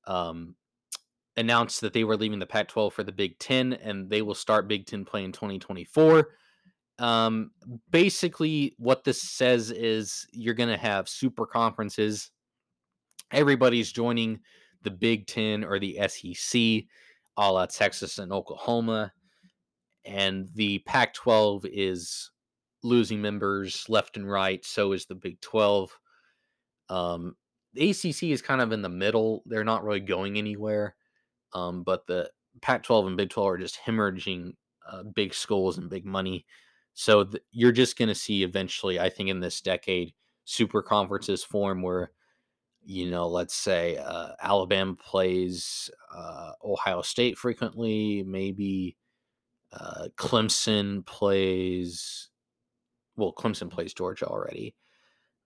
um, 0.07 0.55
announced 1.37 1.83
that 1.83 1.93
they 1.93 2.05
were 2.05 2.17
leaving 2.17 2.39
the 2.39 2.47
Pac 2.47 2.69
12 2.69 2.95
for 2.95 3.03
the 3.03 3.13
Big 3.13 3.39
Ten 3.39 3.75
and 3.75 4.09
they 4.09 4.23
will 4.23 4.35
start 4.35 4.69
Big 4.69 4.87
Ten 4.87 5.05
play 5.05 5.23
in 5.25 5.33
2024. 5.33 6.31
Um, 6.99 7.51
basically, 7.91 8.75
what 8.79 9.05
this 9.05 9.21
says 9.21 9.71
is 9.71 10.27
you're 10.33 10.55
going 10.55 10.71
to 10.71 10.79
have 10.79 11.11
super 11.11 11.45
conferences. 11.45 12.31
Everybody's 13.33 13.93
joining 13.93 14.41
the 14.83 14.91
Big 14.91 15.27
Ten 15.27 15.63
or 15.63 15.79
the 15.79 15.99
SEC, 16.09 16.85
a 17.37 17.53
la 17.53 17.67
Texas 17.67 18.19
and 18.19 18.33
Oklahoma. 18.33 19.13
And 20.07 20.49
the 20.55 20.79
Pac 20.81 21.15
12 21.15 21.67
is 21.71 22.31
losing 22.83 23.21
members 23.21 23.85
left 23.89 24.17
and 24.17 24.31
right. 24.31 24.65
So 24.65 24.93
is 24.93 25.07
the 25.07 25.15
Big 25.15 25.41
12. 25.41 25.99
Um, 26.89 27.37
the 27.75 27.91
ACC 27.91 28.25
is 28.25 28.43
kind 28.43 28.61
of 28.61 28.73
in 28.73 28.83
the 28.83 28.89
middle. 28.89 29.43
They're 29.47 29.65
not 29.65 29.85
really 29.85 30.01
going 30.01 30.39
anywhere. 30.39 30.95
Um, 31.53 31.83
but 31.83 32.07
the 32.07 32.31
Pac 32.63 32.83
12 32.83 33.09
and 33.09 33.17
Big 33.17 33.31
12 33.31 33.49
are 33.49 33.59
just 33.59 33.79
hemorrhaging 33.85 34.53
uh, 34.89 35.03
big 35.03 35.35
schools 35.35 35.79
and 35.79 35.91
big 35.91 36.05
money. 36.05 36.47
So 36.95 37.25
th- 37.25 37.43
you're 37.51 37.73
just 37.73 37.99
going 37.99 38.09
to 38.09 38.15
see 38.15 38.43
eventually, 38.43 38.99
I 38.99 39.11
think, 39.11 39.29
in 39.29 39.41
this 39.41 39.61
decade, 39.61 40.15
super 40.45 40.83
conferences 40.83 41.45
form 41.45 41.83
where, 41.83 42.13
you 42.83 43.11
know, 43.11 43.27
let's 43.27 43.55
say 43.55 43.97
uh, 43.99 44.31
Alabama 44.41 44.95
plays 44.95 45.91
uh, 46.15 46.53
Ohio 46.65 47.03
State 47.03 47.37
frequently, 47.37 48.23
maybe 48.27 48.97
uh, 49.79 50.09
Clemson 50.17 51.05
plays 51.07 52.31
well, 53.17 53.33
Clemson 53.33 53.71
plays 53.71 53.95
Georgia 53.95 54.27
already. 54.27 54.75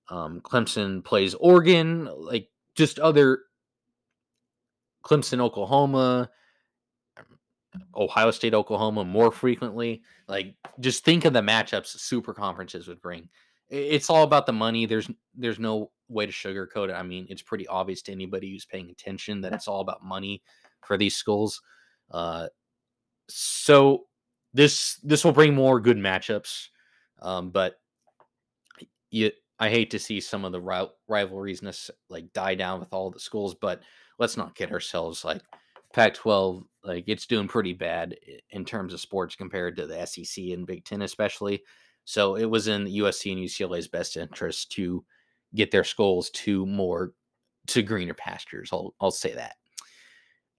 Um, 0.09 0.41
Clemson 0.41 1.05
plays 1.05 1.35
Oregon, 1.35 2.09
like 2.17 2.49
just 2.75 2.99
other 2.99 3.41
Clemson, 5.05 5.41
Oklahoma. 5.41 6.31
Ohio 7.95 8.33
State, 8.33 8.53
Oklahoma 8.53 9.05
more 9.05 9.31
frequently. 9.31 10.03
Like, 10.27 10.57
just 10.81 11.05
think 11.05 11.25
of 11.25 11.33
the 11.33 11.41
matchups 11.41 11.99
super 12.01 12.35
conferences 12.35 12.89
would 12.89 13.01
bring. 13.01 13.29
It's 13.69 14.11
all 14.11 14.25
about 14.25 14.47
the 14.47 14.53
money. 14.53 14.87
There's 14.87 15.09
there's 15.37 15.61
no 15.61 15.93
way 16.09 16.27
to 16.27 16.33
sugarcoat 16.33 16.89
it. 16.89 16.95
I 16.95 17.05
mean, 17.05 17.27
it's 17.31 17.43
pretty 17.43 17.69
obvious 17.69 18.03
to 18.03 18.13
anybody 18.13 18.51
who's 18.51 18.65
paying 18.65 18.91
attention 18.91 19.41
that 19.43 19.53
it's 19.53 19.69
all 19.69 19.81
about 19.81 20.03
money 20.03 20.43
for 20.85 20.97
these 20.97 21.15
schools. 21.15 21.63
Uh, 22.11 22.49
so 23.29 24.07
this 24.53 24.97
this 25.03 25.25
will 25.25 25.33
bring 25.33 25.55
more 25.55 25.81
good 25.81 25.97
matchups, 25.97 26.69
um, 27.21 27.51
but 27.51 27.81
you 29.11 29.31
I 29.59 29.69
hate 29.69 29.91
to 29.91 29.99
see 29.99 30.21
some 30.21 30.45
of 30.45 30.53
the 30.53 30.91
rivalries 31.09 31.91
like 32.09 32.33
die 32.33 32.55
down 32.55 32.81
with 32.81 32.93
all 32.93 33.11
the 33.11 33.21
schools. 33.21 33.55
But 33.55 33.83
let's 34.19 34.37
not 34.37 34.55
kid 34.55 34.73
ourselves. 34.73 35.25
Like 35.25 35.43
Pac-12, 35.93 36.65
like 36.83 37.05
it's 37.07 37.27
doing 37.27 37.47
pretty 37.47 37.75
bad 37.75 38.17
in 38.51 38.65
terms 38.65 38.95
of 38.95 39.01
sports 39.01 39.37
compared 39.37 39.77
to 39.77 39.87
the 39.87 40.07
SEC 40.07 40.45
and 40.47 40.67
Big 40.67 40.85
Ten, 40.85 41.03
especially. 41.03 41.63
So 42.05 42.37
it 42.37 42.47
was 42.47 42.69
in 42.69 42.87
USC 42.87 43.33
and 43.33 43.41
UCLA's 43.41 43.89
best 43.89 44.17
interest 44.17 44.73
to 44.73 45.05
get 45.55 45.71
their 45.71 45.85
schools 45.85 46.31
to 46.31 46.65
more 46.67 47.13
to 47.67 47.83
greener 47.83 48.15
pastures. 48.15 48.71
I'll 48.73 48.95
I'll 49.01 49.11
say 49.11 49.35
that. 49.35 49.57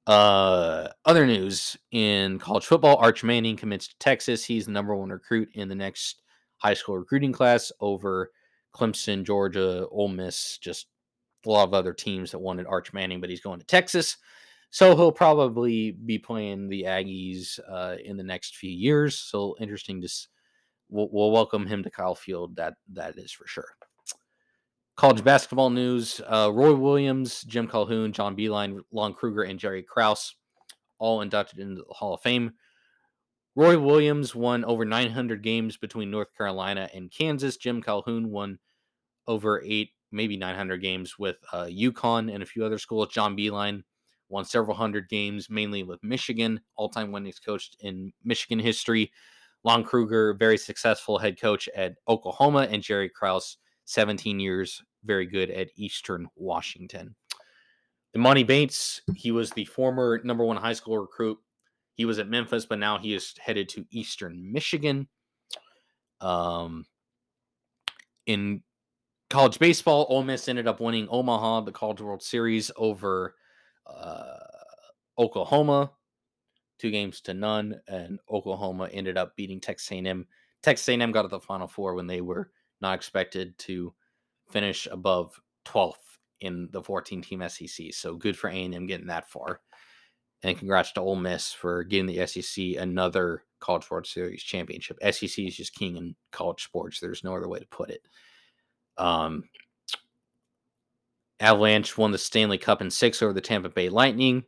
Uh, 0.08 0.88
other 1.06 1.26
news 1.26 1.78
in 1.92 2.40
college 2.40 2.66
football: 2.66 2.98
Arch 2.98 3.24
Manning 3.24 3.56
commits 3.56 3.88
to 3.88 3.96
Texas. 4.00 4.44
He's 4.44 4.66
the 4.66 4.72
number 4.72 4.96
one 4.96 5.10
recruit 5.10 5.50
in 5.54 5.70
the 5.70 5.76
next 5.76 6.22
high 6.58 6.74
school 6.74 6.98
recruiting 6.98 7.32
class 7.32 7.72
over 7.80 8.32
Clemson, 8.74 9.24
Georgia, 9.24 9.88
Ole 9.90 10.08
Miss, 10.08 10.58
just 10.58 10.88
a 11.46 11.50
lot 11.50 11.68
of 11.68 11.74
other 11.74 11.94
teams 11.94 12.32
that 12.32 12.40
wanted 12.40 12.68
Arch 12.68 12.94
Manning, 12.94 13.20
but 13.20 13.30
he's 13.30 13.42
going 13.42 13.60
to 13.60 13.66
Texas. 13.66 14.18
So 14.70 14.96
he'll 14.96 15.12
probably 15.12 15.92
be 15.92 16.18
playing 16.18 16.70
the 16.70 16.84
Aggies 16.84 17.60
uh, 17.70 17.98
in 18.04 18.16
the 18.16 18.24
next 18.24 18.56
few 18.56 18.72
years. 18.72 19.16
So 19.16 19.56
interesting 19.60 20.02
to 20.02 20.10
we'll, 20.90 21.10
we'll, 21.12 21.32
welcome 21.32 21.66
him 21.66 21.84
to 21.84 21.92
Kyle 21.92 22.16
Field. 22.16 22.56
That 22.56 22.76
that 22.94 23.18
is 23.18 23.32
for 23.32 23.48
sure. 23.48 23.76
College 24.95 25.23
basketball 25.23 25.69
news: 25.69 26.21
uh, 26.27 26.51
Roy 26.54 26.75
Williams, 26.75 27.41
Jim 27.43 27.67
Calhoun, 27.67 28.12
John 28.12 28.36
Beilein, 28.36 28.80
Lon 28.91 29.13
Kruger, 29.13 29.43
and 29.43 29.60
Jerry 29.60 29.84
Krause 29.84 30.36
all 30.99 31.21
inducted 31.21 31.60
into 31.60 31.82
the 31.82 31.93
Hall 31.93 32.13
of 32.13 32.21
Fame. 32.21 32.51
Roy 33.56 33.77
Williams 33.77 34.34
won 34.34 34.63
over 34.63 34.86
900 34.86 35.43
games 35.43 35.75
between 35.75 36.10
North 36.10 36.30
Carolina 36.38 36.89
and 36.93 37.12
Kansas. 37.12 37.58
Jim 37.58 37.82
Calhoun 37.82 38.30
won 38.30 38.60
over 39.27 39.62
eight, 39.65 39.89
maybe 40.12 40.38
900 40.38 40.77
games 40.77 41.19
with 41.19 41.38
uh, 41.51 41.65
UConn 41.65 42.34
and 42.34 42.41
a 42.41 42.45
few 42.45 42.63
other 42.63 42.77
schools. 42.77 43.10
John 43.10 43.36
Beilein 43.36 43.84
won 44.30 44.45
several 44.45 44.77
hundred 44.77 45.10
games, 45.10 45.49
mainly 45.49 45.84
with 45.84 46.01
Michigan, 46.04 46.62
all 46.77 46.88
time 46.88 47.12
winningest 47.12 47.45
coach 47.45 47.71
in 47.82 48.13
Michigan 48.23 48.60
history. 48.60 49.12
Lon 49.63 49.84
Kruger, 49.84 50.34
very 50.34 50.58
successful 50.58 51.17
head 51.17 51.39
coach 51.39 51.67
at 51.75 51.95
Oklahoma, 52.08 52.67
and 52.71 52.82
Jerry 52.82 53.10
Krause, 53.10 53.58
17 53.91 54.39
years, 54.39 54.82
very 55.04 55.25
good 55.25 55.51
at 55.51 55.69
Eastern 55.75 56.27
Washington. 56.36 57.15
Emoni 58.15 58.45
Bates, 58.45 59.01
he 59.15 59.32
was 59.32 59.51
the 59.51 59.65
former 59.65 60.21
number 60.23 60.43
one 60.43 60.58
high 60.58 60.73
school 60.73 60.97
recruit 60.97 61.38
he 61.95 62.06
was 62.06 62.19
at 62.19 62.30
Memphis, 62.30 62.65
but 62.65 62.80
now 62.80 62.97
he 62.97 63.13
is 63.13 63.36
headed 63.39 63.69
to 63.69 63.86
Eastern 63.91 64.51
Michigan. 64.51 65.08
Um, 66.19 66.86
in 68.25 68.63
college 69.30 69.60
baseball, 69.60 70.06
Ole 70.10 70.23
Miss 70.23 70.47
ended 70.47 70.67
up 70.67 70.80
winning 70.80 71.08
Omaha, 71.10 71.62
the 71.62 71.71
College 71.71 72.01
World 72.01 72.23
Series, 72.23 72.71
over 72.77 73.36
uh, 73.86 74.38
Oklahoma, 75.19 75.91
two 76.80 76.91
games 76.91 77.21
to 77.21 77.34
none, 77.34 77.80
and 77.88 78.19
Oklahoma 78.30 78.89
ended 78.91 79.17
up 79.17 79.36
beating 79.36 79.60
Texas 79.60 79.91
A&M. 79.91 80.25
Texas 80.63 80.88
A&M 80.88 81.12
got 81.12 81.23
to 81.23 81.27
the 81.27 81.39
Final 81.39 81.67
Four 81.67 81.95
when 81.95 82.08
they 82.08 82.21
were 82.21 82.51
not 82.82 82.96
expected 82.96 83.58
to 83.60 83.94
finish 84.50 84.88
above 84.91 85.39
12th 85.65 85.96
in 86.41 86.70
the 86.72 86.82
14-team 86.82 87.44
SEC. 87.48 87.94
So 87.94 88.15
good 88.15 88.38
for 88.38 88.50
A&M 88.50 88.88
getting 88.88 89.08
that 89.08 89.30
far. 89.30 89.62
And 90.44 90.58
congrats 90.58 90.91
to 90.94 91.02
Ole 91.02 91.15
Miss 91.15 91.54
for 91.54 91.84
getting 91.84 92.08
the 92.08 92.26
SEC 92.26 92.76
another 92.80 93.44
College 93.60 93.89
World 93.91 94.08
Series 94.08 94.41
championship. 94.41 94.98
SEC 95.02 95.39
is 95.46 95.56
just 95.56 95.76
king 95.76 95.98
in 95.98 96.15
college 96.32 96.63
sports. 96.63 97.00
There's 97.00 97.24
no 97.24 97.36
other 97.36 97.48
way 97.48 97.60
to 97.60 97.67
put 97.67 97.91
it. 97.91 98.02
Um, 98.98 99.44
Avalanche 101.39 101.98
won 101.98 102.12
the 102.12 102.17
Stanley 102.17 102.58
Cup 102.58 102.82
in 102.82 102.89
six 102.89 103.22
over 103.22 103.34
the 103.34 103.41
Tampa 103.41 103.70
Bay 103.70 103.89
Lightning. 103.89 104.44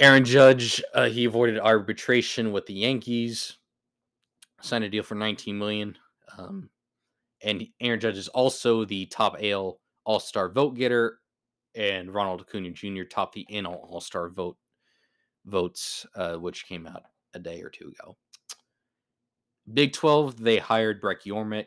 Aaron 0.00 0.24
Judge, 0.24 0.82
uh, 0.92 1.08
he 1.08 1.24
avoided 1.24 1.58
arbitration 1.58 2.52
with 2.52 2.66
the 2.66 2.74
Yankees, 2.74 3.56
signed 4.60 4.84
a 4.84 4.88
deal 4.88 5.02
for 5.02 5.14
19 5.14 5.56
million. 5.56 5.96
Um, 6.38 6.70
and 7.42 7.66
Aaron 7.80 8.00
Judge 8.00 8.18
is 8.18 8.28
also 8.28 8.84
the 8.84 9.06
top 9.06 9.36
AL 9.42 9.80
All 10.04 10.20
Star 10.20 10.48
vote 10.48 10.76
getter 10.76 11.18
and 11.74 12.12
Ronald 12.12 12.40
Acuna 12.42 12.70
Jr. 12.70 13.02
topped 13.02 13.34
the 13.34 13.46
NL 13.50 13.90
All 13.90 14.00
Star 14.00 14.28
vote 14.28 14.56
votes, 15.44 16.06
uh, 16.14 16.36
which 16.36 16.66
came 16.66 16.86
out 16.86 17.02
a 17.34 17.38
day 17.38 17.60
or 17.60 17.68
two 17.68 17.88
ago. 17.88 18.16
Big 19.72 19.92
12, 19.92 20.42
they 20.42 20.58
hired 20.58 21.00
Brett 21.00 21.24
Yormark, 21.24 21.66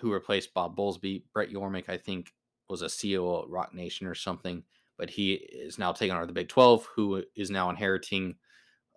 who 0.00 0.12
replaced 0.12 0.54
Bob 0.54 0.76
Bowlesby. 0.76 1.22
Brett 1.32 1.50
Yormark, 1.50 1.88
I 1.88 1.96
think, 1.96 2.32
was 2.68 2.82
a 2.82 2.86
CEO 2.86 3.42
at 3.42 3.48
Roc 3.48 3.74
Nation 3.74 4.06
or 4.06 4.14
something, 4.14 4.62
but 4.96 5.10
he 5.10 5.34
is 5.34 5.78
now 5.78 5.92
taking 5.92 6.14
over 6.14 6.26
the 6.26 6.32
Big 6.32 6.48
12, 6.48 6.88
who 6.94 7.22
is 7.34 7.50
now 7.50 7.68
inheriting 7.68 8.36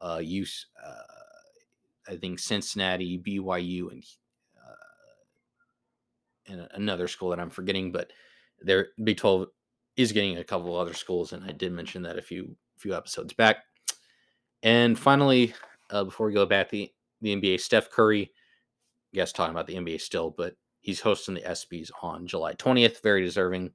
uh, 0.02 0.22
use, 0.24 0.68
uh, 0.86 2.12
I 2.12 2.18
think, 2.18 2.40
Cincinnati, 2.40 3.18
BYU, 3.18 3.92
and 3.92 4.04
and 6.48 6.68
another 6.74 7.08
school 7.08 7.30
that 7.30 7.40
I'm 7.40 7.50
forgetting, 7.50 7.92
but 7.92 8.12
their 8.62 8.90
Big 9.04 9.18
12 9.18 9.48
is 9.98 10.12
getting 10.12 10.38
a 10.38 10.44
couple 10.44 10.78
other 10.78 10.94
schools, 10.94 11.34
and 11.34 11.44
I 11.44 11.52
did 11.52 11.72
mention 11.72 12.04
that 12.04 12.18
a 12.18 12.22
few 12.22 12.56
few 12.78 12.96
episodes 12.96 13.34
back. 13.34 13.58
And 14.64 14.98
finally, 14.98 15.54
uh, 15.90 16.04
before 16.04 16.28
we 16.28 16.34
go 16.34 16.46
back 16.46 16.70
the 16.70 16.92
the 17.22 17.36
NBA, 17.36 17.60
Steph 17.60 17.90
Curry, 17.90 18.32
guess 19.14 19.32
talking 19.32 19.52
about 19.52 19.68
the 19.68 19.76
NBA 19.76 20.02
still, 20.02 20.30
but 20.30 20.56
he's 20.82 21.00
hosting 21.00 21.36
the 21.36 21.42
ESPYS 21.42 21.90
on 22.04 22.28
July 22.28 22.54
20th. 22.54 23.02
Very 23.02 23.24
deserving. 23.24 23.72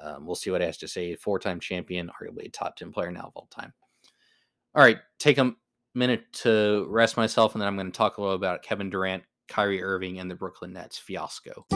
Um, 0.00 0.26
we'll 0.26 0.34
see 0.34 0.50
what 0.50 0.60
he 0.60 0.66
has 0.66 0.78
to 0.78 0.88
say. 0.88 1.14
Four 1.14 1.38
time 1.38 1.60
champion, 1.60 2.10
arguably 2.10 2.46
a 2.46 2.48
top 2.48 2.76
10 2.76 2.90
player 2.92 3.10
now 3.10 3.26
of 3.26 3.32
all 3.36 3.48
time. 3.50 3.72
All 4.74 4.82
right, 4.82 4.98
take 5.18 5.38
a 5.38 5.54
minute 5.94 6.32
to 6.32 6.86
rest 6.88 7.16
myself, 7.16 7.54
and 7.54 7.60
then 7.60 7.68
I'm 7.68 7.76
going 7.76 7.92
to 7.92 7.96
talk 7.96 8.16
a 8.16 8.20
little 8.22 8.34
about 8.34 8.62
Kevin 8.62 8.90
Durant, 8.90 9.22
Kyrie 9.52 9.82
Irving, 9.82 10.18
and 10.18 10.30
the 10.30 10.34
Brooklyn 10.34 10.72
Nets 10.72 10.96
fiasco. 10.96 11.66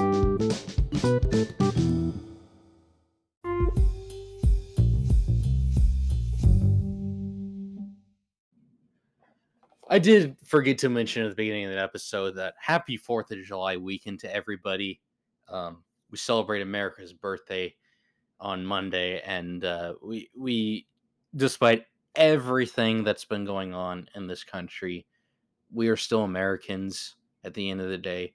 I 9.91 9.99
did 9.99 10.37
forget 10.43 10.79
to 10.79 10.89
mention 10.89 11.25
at 11.25 11.29
the 11.29 11.35
beginning 11.35 11.67
of 11.67 11.73
the 11.73 11.83
episode 11.83 12.37
that 12.37 12.55
happy 12.59 12.99
4th 12.99 13.31
of 13.31 13.45
July 13.45 13.77
weekend 13.77 14.21
to 14.21 14.35
everybody. 14.35 15.03
Um, 15.47 15.85
we 16.11 16.17
celebrate 16.17 16.63
America's 16.63 17.13
birthday 17.13 17.75
on 18.41 18.65
Monday, 18.65 19.21
and 19.21 19.63
uh, 19.67 19.95
we, 20.03 20.31
we, 20.35 20.87
despite 21.35 21.85
everything 22.15 23.05
that's 23.05 23.27
been 23.27 23.45
going 23.45 23.75
on 23.75 24.09
in 24.15 24.27
this 24.27 24.45
country, 24.45 25.07
we 25.71 25.89
are 25.89 25.97
still 25.97 26.25
Americans 26.25 27.17
at 27.47 27.55
the 27.55 27.71
end 27.71 27.81
of 27.81 27.89
the 27.89 27.99
day, 27.99 28.35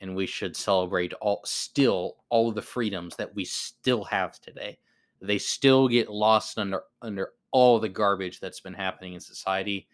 and 0.00 0.14
we 0.14 0.26
should 0.26 0.54
celebrate 0.54 1.12
all 1.14 1.40
still 1.44 2.18
all 2.28 2.50
of 2.50 2.54
the 2.54 2.62
freedoms 2.62 3.16
that 3.16 3.34
we 3.34 3.44
still 3.44 4.04
have 4.04 4.40
today. 4.40 4.78
They 5.20 5.38
still 5.38 5.88
get 5.88 6.08
lost 6.08 6.58
under 6.58 6.82
under 7.02 7.30
all 7.50 7.80
the 7.80 7.88
garbage 7.88 8.38
that's 8.38 8.60
been 8.60 8.74
happening 8.74 9.14
in 9.14 9.20
society 9.20 9.88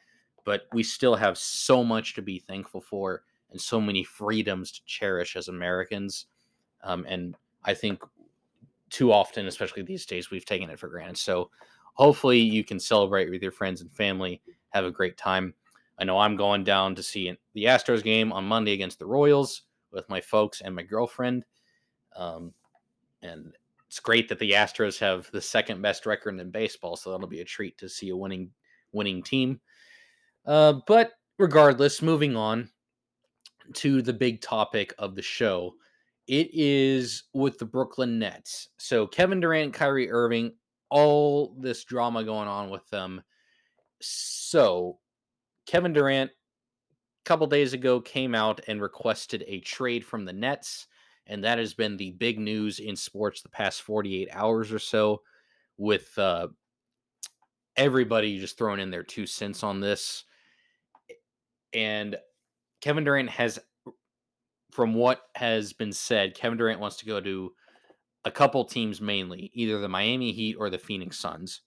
but 0.46 0.68
we 0.72 0.83
still 0.83 1.16
have 1.16 1.37
so 1.37 1.85
much 1.85 2.14
to 2.14 2.22
be 2.22 2.38
thankful 2.38 2.81
for 2.81 3.24
and 3.50 3.61
so 3.61 3.81
many 3.81 4.05
freedoms 4.05 4.70
to 4.72 4.81
cherish 4.87 5.37
as 5.37 5.48
Americans. 5.48 6.26
Um, 6.83 7.05
and 7.09 7.35
I 7.64 7.74
think 7.74 8.00
too 8.88 9.12
often, 9.12 9.46
especially 9.46 9.83
these 9.83 10.07
days, 10.07 10.31
we've 10.31 10.46
taken 10.46 10.70
it 10.70 10.79
for 10.79 10.88
granted. 10.88 11.18
So 11.18 11.50
hopefully 11.94 12.38
you 12.38 12.62
can 12.62 12.79
celebrate 12.79 13.29
with 13.29 13.42
your 13.42 13.50
friends 13.50 13.81
and 13.81 13.92
family, 13.92 14.40
have 14.70 14.85
a 14.85 14.90
great 14.90 15.16
time. 15.16 15.52
I 15.99 16.05
know 16.05 16.19
I'm 16.19 16.37
going 16.37 16.65
down 16.65 16.95
to 16.95 17.03
see 17.03 17.37
the 17.55 17.65
Astros 17.65 18.03
game 18.03 18.33
on 18.33 18.45
Monday 18.45 18.73
against 18.73 18.99
the 18.99 19.07
Royals 19.07 19.63
with 19.93 20.09
my 20.09 20.21
folks 20.21 20.61
and 20.61 20.75
my 20.75 20.83
girlfriend. 20.83 21.45
Um, 22.15 22.53
and 23.23 23.53
it's 23.89 24.01
great 24.01 24.29
that 24.29 24.39
the 24.39 24.53
Astros 24.53 24.99
have 24.99 25.31
the 25.31 25.41
second 25.41 25.81
best 25.81 26.07
record 26.07 26.39
in 26.39 26.51
baseball, 26.51 26.97
so 26.97 27.11
that'll 27.11 27.27
be 27.27 27.41
a 27.41 27.45
treat 27.45 27.79
to 27.79 27.89
see 27.89 28.11
a 28.11 28.17
winning 28.17 28.51
winning 28.93 29.23
team. 29.23 29.61
Uh, 30.45 30.75
but 30.87 31.13
regardless, 31.39 32.03
moving 32.03 32.37
on 32.37 32.69
to 33.75 34.03
the 34.03 34.13
big 34.13 34.41
topic 34.41 34.95
of 34.99 35.15
the 35.15 35.23
show. 35.23 35.75
It 36.27 36.51
is 36.53 37.25
with 37.33 37.59
the 37.59 37.65
Brooklyn 37.65 38.19
Nets. 38.19 38.69
So 38.79 39.07
Kevin 39.07 39.41
Durant, 39.41 39.73
Kyrie 39.73 40.11
Irving, 40.11 40.53
all 40.91 41.57
this 41.61 41.85
drama 41.85 42.25
going 42.25 42.49
on 42.49 42.71
with 42.71 42.89
them 42.91 43.23
So, 44.01 44.99
Kevin 45.66 45.92
Durant, 45.92 46.31
a 46.31 47.24
couple 47.24 47.46
days 47.46 47.72
ago, 47.72 48.00
came 48.00 48.35
out 48.35 48.61
and 48.68 48.81
requested 48.81 49.44
a 49.46 49.61
trade 49.61 50.05
from 50.05 50.24
the 50.24 50.33
Nets. 50.33 50.87
And 51.26 51.42
that 51.44 51.59
has 51.59 51.74
been 51.74 51.96
the 51.96 52.12
big 52.12 52.38
news 52.38 52.79
in 52.79 52.94
sports 52.94 53.42
the 53.42 53.48
past 53.48 53.83
48 53.83 54.29
hours 54.33 54.72
or 54.72 54.79
so, 54.79 55.22
with 55.76 56.16
uh, 56.18 56.48
everybody 57.76 58.38
just 58.38 58.57
throwing 58.57 58.81
in 58.81 58.90
their 58.90 59.02
two 59.02 59.26
cents 59.26 59.62
on 59.64 59.81
this. 59.81 60.24
And 61.72 62.16
Kevin 62.81 63.05
Durant 63.05 63.31
has, 63.31 63.59
from 64.70 64.94
what 64.94 65.22
has 65.35 65.72
been 65.72 65.92
said, 65.92 66.35
Kevin 66.35 66.59
Durant 66.59 66.81
wants 66.81 66.98
to 66.98 67.07
go 67.07 67.20
to 67.20 67.52
a 68.24 68.31
couple 68.31 68.64
teams 68.64 69.00
mainly, 69.00 69.50
either 69.52 69.81
the 69.81 69.88
Miami 69.88 70.33
Heat 70.33 70.57
or 70.59 70.70
the 70.70 70.79
Phoenix 70.79 71.18
Suns. 71.18 71.62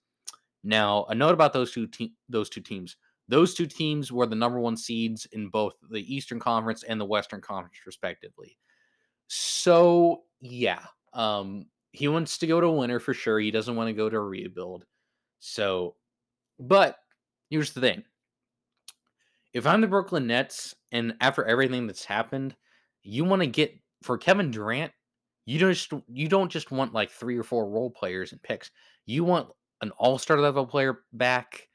Now, 0.64 1.06
a 1.10 1.16
note 1.16 1.34
about 1.34 1.54
those 1.54 1.72
two 1.72 1.88
te- 1.88 2.16
those 2.28 2.50
two 2.50 2.62
teams. 2.62 2.98
Those 3.30 3.54
two 3.54 3.68
teams 3.68 4.12
were 4.12 4.26
the 4.26 4.36
number 4.36 4.60
one 4.60 4.76
seeds 4.76 5.28
in 5.34 5.50
both 5.50 5.74
the 5.90 6.14
Eastern 6.14 6.40
Conference 6.40 6.84
and 6.84 7.00
the 7.00 7.06
Western 7.06 7.42
Conference, 7.42 7.78
respectively. 7.86 8.58
So, 9.28 10.24
yeah, 10.42 10.84
um, 11.14 11.68
he 11.92 12.08
wants 12.08 12.40
to 12.40 12.48
go 12.48 12.60
to 12.60 12.68
a 12.68 12.72
winner 12.72 13.00
for 13.00 13.14
sure. 13.14 13.40
He 13.40 13.52
doesn't 13.52 13.76
want 13.76 13.88
to 13.88 13.94
go 13.94 14.10
to 14.10 14.18
a 14.18 14.20
rebuild. 14.20 14.86
So, 15.40 15.96
but 16.60 16.98
here's 17.52 17.72
the 17.72 17.82
thing: 17.82 18.04
if 19.54 19.68
I'm 19.68 19.82
the 19.82 19.88
Brooklyn 19.88 20.26
Nets, 20.26 20.76
and 20.92 21.14
after 21.22 21.46
everything 21.46 21.86
that's 21.86 22.06
happened, 22.06 22.56
you 23.04 23.24
want 23.26 23.44
to 23.44 23.48
get 23.48 23.74
for 24.02 24.18
Kevin 24.18 24.50
Durant, 24.50 24.92
you 25.46 25.60
don't 25.60 26.04
you 26.08 26.28
don't 26.28 26.52
just 26.52 26.72
want 26.72 26.94
like 26.94 27.12
three 27.12 27.38
or 27.38 27.44
four 27.44 27.70
role 27.70 27.92
players 27.92 28.32
and 28.32 28.42
picks. 28.42 28.72
You 29.06 29.24
want 29.24 29.50
an 29.82 29.92
all-star 29.92 30.40
level 30.40 30.66
player 30.66 31.02
back, 31.14 31.69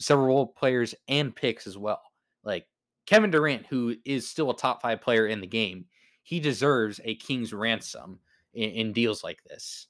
several 0.00 0.46
players 0.46 0.94
and 1.08 1.34
picks 1.34 1.66
as 1.66 1.78
well. 1.78 2.02
Like 2.42 2.66
Kevin 3.06 3.30
Durant, 3.30 3.66
who 3.66 3.94
is 4.04 4.28
still 4.28 4.50
a 4.50 4.56
top 4.56 4.82
five 4.82 5.00
player 5.00 5.26
in 5.26 5.40
the 5.40 5.46
game, 5.46 5.84
he 6.22 6.40
deserves 6.40 7.00
a 7.04 7.14
king's 7.16 7.52
ransom 7.52 8.18
in, 8.54 8.70
in 8.70 8.92
deals 8.92 9.22
like 9.22 9.44
this. 9.44 9.86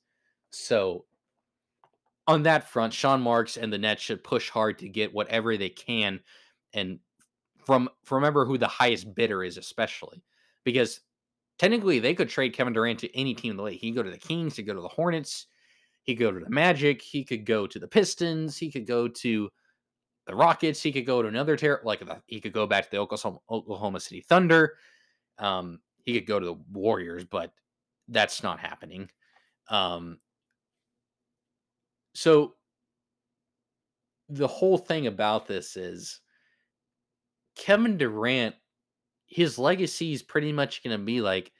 So 0.51 1.07
on 2.27 2.42
that 2.42 2.68
front, 2.68 2.92
Sean 2.92 3.20
Marks 3.20 3.57
and 3.57 3.73
the 3.73 3.79
Nets 3.79 4.03
should 4.03 4.23
push 4.23 4.51
hard 4.51 4.79
to 4.81 4.88
get 4.88 5.14
whatever 5.14 5.57
they 5.57 5.68
can, 5.68 6.20
and 6.75 6.99
from, 7.64 7.88
from 8.05 8.16
remember 8.16 8.44
who 8.44 8.59
the 8.59 8.66
highest 8.66 9.14
bidder 9.14 9.44
is, 9.44 9.57
especially 9.57 10.23
because 10.64 11.01
technically 11.59 11.99
they 11.99 12.14
could 12.14 12.29
trade 12.29 12.53
Kevin 12.53 12.73
Durant 12.73 12.99
to 13.01 13.16
any 13.16 13.35
team 13.35 13.53
in 13.53 13.57
the 13.57 13.62
league. 13.62 13.81
He 13.81 13.90
could 13.90 13.96
go 13.96 14.03
to 14.03 14.11
the 14.11 14.18
Kings, 14.18 14.57
he 14.57 14.62
could 14.62 14.70
go 14.70 14.75
to 14.75 14.83
the 14.83 14.88
Hornets, 14.88 15.46
he 16.03 16.14
could 16.14 16.20
go 16.20 16.33
to 16.33 16.44
the 16.44 16.51
Magic. 16.51 17.03
He 17.03 17.25
could 17.25 17.44
go 17.44 17.66
to 17.66 17.79
the 17.79 17.88
Pistons. 17.88 18.57
He 18.57 18.70
could 18.70 18.87
go 18.87 19.09
to 19.09 19.51
the 20.30 20.36
Rockets. 20.36 20.82
He 20.82 20.92
could 20.92 21.06
go 21.06 21.22
to 21.22 21.28
another 21.28 21.56
ter- 21.56 21.80
like 21.84 22.00
the, 22.00 22.20
he 22.26 22.40
could 22.40 22.52
go 22.52 22.66
back 22.66 22.84
to 22.84 22.90
the 22.90 22.98
Oklahoma, 22.98 23.38
Oklahoma 23.50 24.00
City 24.00 24.20
Thunder. 24.20 24.74
Um, 25.38 25.80
he 26.04 26.14
could 26.14 26.26
go 26.26 26.40
to 26.40 26.46
the 26.46 26.58
Warriors, 26.72 27.24
but 27.24 27.52
that's 28.08 28.42
not 28.42 28.58
happening. 28.58 29.10
Um, 29.68 30.18
so 32.14 32.54
the 34.28 34.48
whole 34.48 34.78
thing 34.78 35.06
about 35.06 35.46
this 35.46 35.76
is 35.76 36.20
Kevin 37.56 37.96
Durant, 37.96 38.54
his 39.26 39.58
legacy 39.58 40.12
is 40.12 40.22
pretty 40.22 40.52
much 40.52 40.82
going 40.82 40.98
to 40.98 41.04
be 41.04 41.20
like 41.20 41.52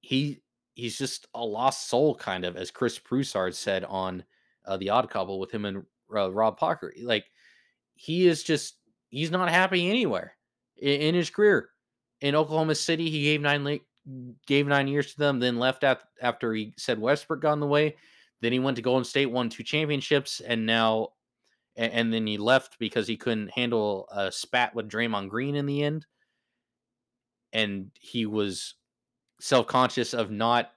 he 0.00 0.42
he's 0.74 0.98
just 0.98 1.26
a 1.34 1.44
lost 1.44 1.88
soul, 1.88 2.14
kind 2.14 2.44
of, 2.44 2.56
as 2.56 2.70
Chris 2.70 2.98
Broussard 2.98 3.54
said 3.54 3.84
on 3.84 4.24
uh, 4.66 4.76
the 4.76 4.90
Odd 4.90 5.10
Couple 5.10 5.38
with 5.38 5.50
him 5.50 5.64
and 5.64 5.84
uh, 6.16 6.30
Rob 6.30 6.58
Parker. 6.58 6.92
Like 7.02 7.24
he 7.94 8.26
is 8.26 8.42
just 8.42 8.76
he's 9.08 9.30
not 9.30 9.50
happy 9.50 9.88
anywhere 9.88 10.34
in, 10.76 11.00
in, 11.00 11.14
his 11.14 11.30
career. 11.30 11.70
In 12.20 12.34
Oklahoma 12.34 12.74
City, 12.74 13.10
he 13.10 13.22
gave 13.22 13.40
nine 13.40 13.80
gave 14.46 14.66
nine 14.66 14.88
years 14.88 15.12
to 15.12 15.18
them, 15.18 15.38
then 15.38 15.58
left 15.58 15.84
after, 15.84 16.06
after 16.20 16.52
he 16.52 16.74
said 16.76 16.98
Westbrook 16.98 17.40
got 17.40 17.54
in 17.54 17.60
the 17.60 17.66
way. 17.66 17.96
Then 18.40 18.52
he 18.52 18.58
went 18.58 18.76
to 18.76 18.82
Golden 18.82 19.04
State, 19.04 19.26
won 19.26 19.48
two 19.48 19.62
championships, 19.62 20.40
and 20.40 20.66
now 20.66 21.10
and, 21.76 21.92
and 21.92 22.12
then 22.12 22.26
he 22.26 22.36
left 22.36 22.78
because 22.78 23.06
he 23.06 23.16
couldn't 23.16 23.50
handle 23.50 24.08
a 24.12 24.30
spat 24.30 24.74
with 24.74 24.90
Draymond 24.90 25.28
Green 25.28 25.54
in 25.54 25.66
the 25.66 25.82
end. 25.82 26.06
And 27.52 27.90
he 28.00 28.26
was 28.26 28.74
self 29.40 29.66
conscious 29.66 30.14
of 30.14 30.30
not. 30.30 30.70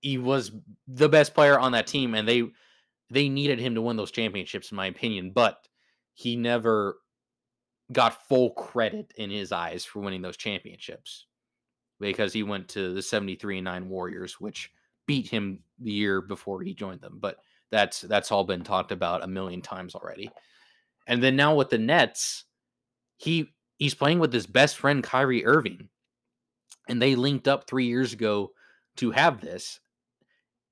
He 0.00 0.16
was 0.16 0.52
the 0.88 1.08
best 1.08 1.34
player 1.34 1.58
on 1.58 1.72
that 1.72 1.86
team, 1.86 2.14
and 2.14 2.26
they 2.26 2.44
they 3.10 3.28
needed 3.28 3.58
him 3.58 3.74
to 3.74 3.82
win 3.82 3.96
those 3.96 4.10
championships, 4.10 4.70
in 4.70 4.76
my 4.76 4.86
opinion. 4.86 5.32
But 5.32 5.66
he 6.14 6.36
never 6.36 6.98
got 7.92 8.26
full 8.28 8.50
credit 8.50 9.12
in 9.16 9.30
his 9.30 9.52
eyes 9.52 9.84
for 9.84 10.00
winning 10.00 10.22
those 10.22 10.36
championships 10.36 11.26
because 11.98 12.32
he 12.32 12.42
went 12.42 12.68
to 12.68 12.94
the 12.94 13.02
73 13.02 13.58
and 13.58 13.64
9 13.64 13.88
Warriors, 13.88 14.40
which 14.40 14.70
beat 15.06 15.28
him 15.28 15.60
the 15.80 15.90
year 15.90 16.20
before 16.20 16.62
he 16.62 16.72
joined 16.72 17.00
them. 17.00 17.18
But 17.20 17.38
that's 17.70 18.00
that's 18.02 18.32
all 18.32 18.44
been 18.44 18.64
talked 18.64 18.92
about 18.92 19.24
a 19.24 19.28
million 19.28 19.62
times 19.62 19.94
already. 19.94 20.30
And 21.06 21.22
then 21.22 21.36
now 21.36 21.54
with 21.54 21.70
the 21.70 21.78
Nets, 21.78 22.44
he 23.16 23.50
he's 23.76 23.94
playing 23.94 24.18
with 24.18 24.32
his 24.32 24.46
best 24.46 24.76
friend 24.76 25.02
Kyrie 25.02 25.44
Irving 25.44 25.88
and 26.90 27.00
they 27.00 27.14
linked 27.14 27.46
up 27.46 27.66
three 27.66 27.86
years 27.86 28.12
ago 28.12 28.50
to 28.96 29.12
have 29.12 29.40
this. 29.40 29.80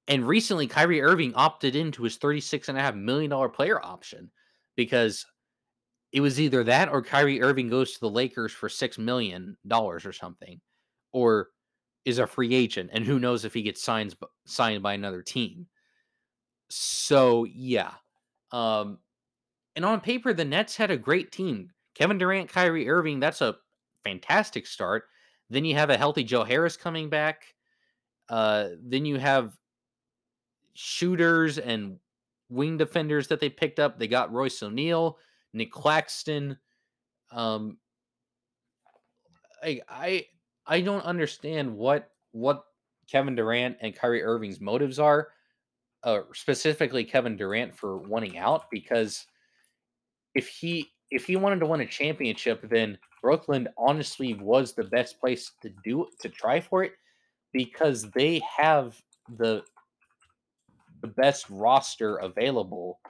And 0.09 0.27
recently, 0.27 0.67
Kyrie 0.67 1.03
Irving 1.03 1.35
opted 1.35 1.77
into 1.77 2.03
his 2.03 2.19
$36.5 2.19 2.97
million 2.97 3.51
player 3.51 3.85
option 3.85 4.31
because 4.75 5.27
it 6.13 6.21
was 6.23 6.41
either 6.41 6.65
that 6.65 6.89
or 6.89 7.03
Kyrie 7.03 7.43
Irving 7.43 7.69
goes 7.69 7.93
to 7.93 8.01
the 8.01 8.11
Lakers 8.11 8.53
for 8.53 8.71
$6 8.71 8.99
million 8.99 9.57
or 9.71 10.13
something, 10.13 10.61
or 11.13 11.49
is 12.07 12.19
a 12.19 12.27
free 12.27 12.55
agent. 12.55 12.89
And 12.95 13.05
who 13.05 13.19
knows 13.19 13.45
if 13.45 13.53
he 13.53 13.63
gets 13.63 13.83
signed, 13.83 14.17
signed 14.47 14.83
by 14.83 14.95
another 14.95 15.23
team. 15.23 15.67
So, 16.71 17.45
yeah. 17.45 17.93
Um, 18.51 18.99
and 19.77 19.85
on 19.85 20.01
paper, 20.01 20.33
the 20.33 20.45
Nets 20.47 20.75
had 20.75 20.91
a 20.91 20.97
great 20.97 21.33
team. 21.33 21.71
Kevin 21.95 22.17
Durant, 22.17 22.49
Kyrie 22.49 22.89
Irving, 22.89 23.21
that's 23.21 23.43
a 23.43 23.57
fantastic 24.05 24.67
start. 24.67 25.05
Then 25.51 25.67
you 25.67 25.75
have 25.75 25.91
a 25.91 25.99
healthy 25.99 26.25
Joe 26.25 26.45
Harris 26.45 26.79
coming 26.79 27.11
back. 27.11 27.43
Uh, 28.31 28.69
then 28.83 29.05
you 29.05 29.19
have 29.19 29.53
shooters 30.81 31.59
and 31.59 31.99
wing 32.49 32.77
defenders 32.77 33.27
that 33.27 33.41
they 33.41 33.51
picked 33.51 33.81
up. 33.81 33.99
They 33.99 34.07
got 34.07 34.33
Royce 34.33 34.63
O'Neale, 34.63 35.19
Nic 35.53 35.73
Claxton. 35.73 36.57
Um, 37.33 37.79
I 39.61 39.81
I 39.89 40.27
I 40.65 40.81
don't 40.81 41.05
understand 41.05 41.77
what 41.77 42.13
what 42.31 42.63
Kevin 43.11 43.35
Durant 43.35 43.77
and 43.81 43.97
Kyrie 43.97 44.23
Irving's 44.23 44.61
motives 44.61 45.01
are. 45.01 45.29
Uh, 46.05 46.21
specifically 46.33 47.03
Kevin 47.03 47.37
Durant 47.37 47.75
for 47.75 47.99
wanting 47.99 48.39
out 48.39 48.71
because 48.71 49.27
if 50.37 50.47
he 50.47 50.93
if 51.11 51.27
he 51.27 51.35
wanted 51.35 51.59
to 51.59 51.67
win 51.67 51.81
a 51.81 51.87
championship, 51.87 52.61
then 52.71 52.97
Brooklyn 53.21 53.67
honestly 53.77 54.35
was 54.35 54.75
the 54.75 54.85
best 54.85 55.19
place 55.19 55.51
to 55.61 55.71
do 55.83 56.07
to 56.21 56.29
try 56.29 56.61
for 56.61 56.85
it 56.85 56.93
because 57.53 58.09
they 58.13 58.41
have 58.57 58.97
the 59.39 59.65
the 61.01 61.09
best 61.09 61.47
roster 61.51 62.17
available 62.17 63.01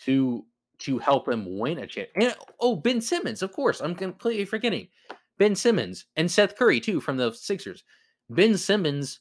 to 0.00 0.44
to 0.78 0.98
help 0.98 1.28
him 1.28 1.58
win 1.58 1.78
a 1.78 1.86
chip. 1.86 2.10
And 2.16 2.34
oh, 2.60 2.76
Ben 2.76 3.00
Simmons, 3.00 3.42
of 3.42 3.52
course, 3.52 3.80
I'm 3.80 3.94
completely 3.94 4.44
forgetting 4.44 4.88
Ben 5.38 5.54
Simmons 5.54 6.06
and 6.16 6.30
Seth 6.30 6.56
Curry 6.56 6.80
too 6.80 7.00
from 7.00 7.16
the 7.16 7.32
Sixers. 7.32 7.84
Ben 8.28 8.56
Simmons, 8.56 9.20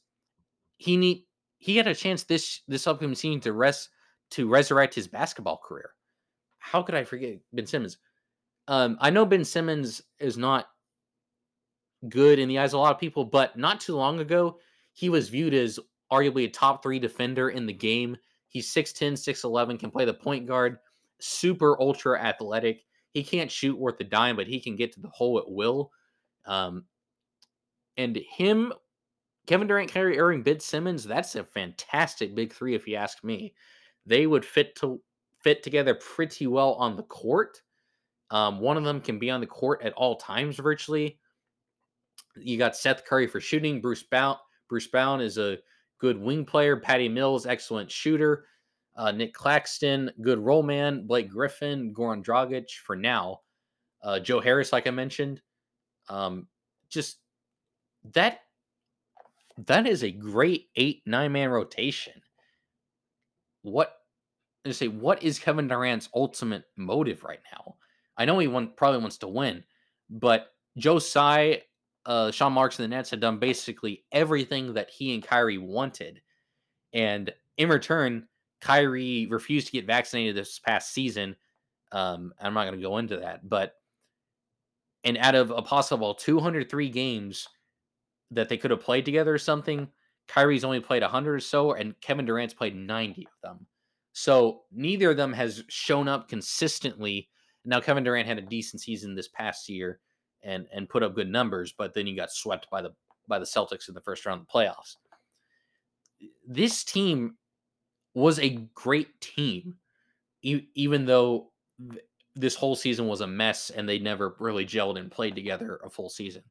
he 0.77 0.97
need 0.97 1.25
he 1.57 1.77
had 1.77 1.87
a 1.87 1.95
chance 1.95 2.23
this 2.23 2.61
this 2.67 2.87
upcoming 2.87 3.15
season 3.15 3.39
to 3.41 3.53
rest 3.53 3.89
to 4.31 4.49
resurrect 4.49 4.93
his 4.95 5.07
basketball 5.07 5.61
career. 5.63 5.91
How 6.59 6.81
could 6.81 6.95
I 6.95 7.03
forget 7.03 7.39
Ben 7.53 7.65
Simmons? 7.65 7.97
Um, 8.67 8.97
I 8.99 9.11
know 9.11 9.25
Ben 9.25 9.45
Simmons 9.45 10.01
is 10.19 10.37
not 10.37 10.67
good 12.09 12.39
in 12.39 12.49
the 12.49 12.59
eyes 12.59 12.73
of 12.73 12.79
a 12.79 12.81
lot 12.81 12.93
of 12.93 12.99
people, 12.99 13.25
but 13.25 13.57
not 13.57 13.79
too 13.79 13.95
long 13.95 14.19
ago, 14.19 14.57
he 14.93 15.09
was 15.09 15.29
viewed 15.29 15.53
as 15.53 15.79
arguably 16.11 16.45
a 16.45 16.49
top 16.49 16.83
three 16.83 16.99
defender 16.99 17.49
in 17.49 17.65
the 17.65 17.73
game. 17.73 18.17
He's 18.47 18.73
6'10, 18.73 19.13
6'11, 19.13 19.79
can 19.79 19.91
play 19.91 20.05
the 20.05 20.13
point 20.13 20.47
guard, 20.47 20.77
super 21.19 21.79
ultra 21.81 22.21
athletic. 22.21 22.85
He 23.11 23.23
can't 23.23 23.51
shoot 23.51 23.77
worth 23.77 23.99
a 23.99 24.03
dime, 24.03 24.35
but 24.35 24.47
he 24.47 24.59
can 24.59 24.75
get 24.75 24.93
to 24.93 24.99
the 24.99 25.09
hole 25.09 25.37
at 25.37 25.49
will. 25.49 25.91
Um, 26.45 26.85
and 27.97 28.17
him, 28.17 28.73
Kevin 29.47 29.67
Durant, 29.67 29.91
Kyrie 29.91 30.19
Irving, 30.19 30.43
Ben 30.43 30.59
Simmons, 30.59 31.03
that's 31.03 31.35
a 31.35 31.43
fantastic 31.43 32.35
big 32.35 32.53
three, 32.53 32.75
if 32.75 32.87
you 32.87 32.95
ask 32.95 33.23
me. 33.23 33.53
They 34.05 34.27
would 34.27 34.45
fit 34.45 34.75
to 34.77 35.01
fit 35.41 35.63
together 35.63 35.95
pretty 35.95 36.47
well 36.47 36.73
on 36.73 36.95
the 36.95 37.03
court. 37.03 37.61
Um, 38.31 38.59
one 38.59 38.77
of 38.77 38.83
them 38.83 38.99
can 38.99 39.19
be 39.19 39.29
on 39.29 39.41
the 39.41 39.47
court 39.47 39.81
at 39.83 39.93
all 39.93 40.15
times 40.15 40.57
virtually. 40.57 41.19
You 42.35 42.57
got 42.57 42.75
Seth 42.75 43.05
Curry 43.05 43.27
for 43.27 43.39
shooting. 43.39 43.79
Bruce 43.81 44.03
Brown, 44.03 44.37
Bruce 44.67 44.87
Brown 44.87 45.21
is 45.21 45.37
a 45.37 45.57
good 45.99 46.19
wing 46.19 46.45
player. 46.45 46.77
Patty 46.77 47.09
Mills, 47.09 47.45
excellent 47.45 47.89
shooter. 47.91 48.45
uh, 48.95 49.11
Nic 49.11 49.33
Claxton, 49.33 50.11
good 50.21 50.39
role 50.39 50.63
man, 50.63 51.05
Blake 51.05 51.29
Griffin, 51.29 51.93
Goran 51.93 52.23
Dragic 52.23 52.71
for 52.71 52.95
now, 52.95 53.41
uh, 54.01 54.19
Joe 54.19 54.39
Harris, 54.39 54.71
like 54.71 54.87
I 54.87 54.91
mentioned. 54.91 55.41
Um, 56.07 56.47
just 56.89 57.17
that 58.13 58.41
that 59.65 59.87
is 59.87 60.03
a 60.03 60.11
great 60.11 60.69
eight 60.75 61.01
nine 61.05 61.31
man 61.31 61.49
rotation. 61.49 62.21
What 63.63 63.93
I 64.65 64.71
say? 64.71 64.87
What 64.87 65.23
is 65.23 65.39
Kevin 65.39 65.67
Durant's 65.67 66.09
ultimate 66.13 66.65
motive 66.77 67.23
right 67.23 67.39
now? 67.51 67.75
I 68.17 68.25
know 68.25 68.39
he 68.39 68.47
want, 68.47 68.77
probably 68.77 69.01
wants 69.01 69.17
to 69.19 69.27
win, 69.27 69.63
but 70.09 70.53
Joe 70.77 70.99
Tsai, 70.99 71.63
uh, 72.05 72.31
Sean 72.31 72.53
Marks, 72.53 72.79
and 72.79 72.83
the 72.83 72.95
Nets 72.95 73.09
had 73.09 73.19
done 73.19 73.39
basically 73.39 74.03
everything 74.11 74.73
that 74.73 74.89
he 74.89 75.13
and 75.13 75.23
Kyrie 75.23 75.57
wanted, 75.57 76.21
and 76.93 77.33
in 77.57 77.69
return, 77.69 78.27
Kyrie 78.61 79.27
refused 79.27 79.67
to 79.67 79.73
get 79.73 79.87
vaccinated 79.87 80.35
this 80.35 80.59
past 80.59 80.93
season. 80.93 81.35
Um, 81.91 82.33
I'm 82.39 82.53
not 82.53 82.65
going 82.65 82.77
to 82.77 82.85
go 82.85 82.97
into 82.97 83.17
that, 83.17 83.47
but 83.47 83.75
and 85.03 85.17
out 85.17 85.35
of 85.35 85.51
a 85.51 85.61
possible 85.61 86.15
203 86.15 86.89
games 86.89 87.47
that 88.31 88.49
they 88.49 88.57
could 88.57 88.71
have 88.71 88.81
played 88.81 89.05
together 89.05 89.33
or 89.33 89.37
something, 89.37 89.87
Kyrie's 90.27 90.63
only 90.63 90.79
played 90.79 91.03
100 91.03 91.35
or 91.35 91.39
so, 91.39 91.73
and 91.73 91.99
Kevin 92.01 92.25
Durant's 92.25 92.55
played 92.55 92.75
90 92.75 93.27
of 93.27 93.41
them. 93.43 93.67
So 94.13 94.63
neither 94.71 95.11
of 95.11 95.17
them 95.17 95.33
has 95.33 95.63
shown 95.69 96.07
up 96.07 96.27
consistently. 96.27 97.29
Now 97.65 97.79
Kevin 97.79 98.03
Durant 98.03 98.27
had 98.27 98.39
a 98.39 98.41
decent 98.41 98.81
season 98.81 99.13
this 99.13 99.27
past 99.27 99.69
year 99.69 99.99
and 100.45 100.67
and 100.71 100.87
put 100.89 101.03
up 101.03 101.15
good 101.15 101.29
numbers, 101.29 101.73
but 101.77 101.93
then 101.93 102.05
he 102.05 102.15
got 102.15 102.31
swept 102.31 102.69
by 102.69 102.81
the 102.81 102.93
by 103.27 103.39
the 103.39 103.45
Celtics 103.45 103.87
in 103.87 103.93
the 103.93 104.01
first 104.01 104.25
round 104.25 104.41
of 104.41 104.47
the 104.47 104.53
playoffs. 104.53 104.97
This 106.47 106.83
team 106.83 107.37
was 108.13 108.39
a 108.39 108.57
great 108.73 109.19
team, 109.19 109.75
e- 110.41 110.67
even 110.75 111.05
though 111.05 111.51
this 112.35 112.55
whole 112.55 112.75
season 112.75 113.07
was 113.07 113.21
a 113.21 113.27
mess 113.27 113.69
and 113.69 113.87
they 113.87 113.99
never 113.99 114.35
really 114.39 114.65
gelled 114.65 114.99
and 114.99 115.11
played 115.11 115.35
together 115.35 115.79
a 115.83 115.89
full 115.89 116.09
season. 116.09 116.43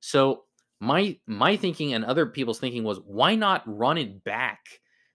So 0.00 0.44
my 0.80 1.18
my 1.26 1.56
thinking 1.56 1.94
and 1.94 2.04
other 2.04 2.26
people's 2.26 2.58
thinking 2.58 2.84
was 2.84 3.00
why 3.04 3.34
not 3.34 3.62
run 3.66 3.98
it 3.98 4.22
back 4.24 4.60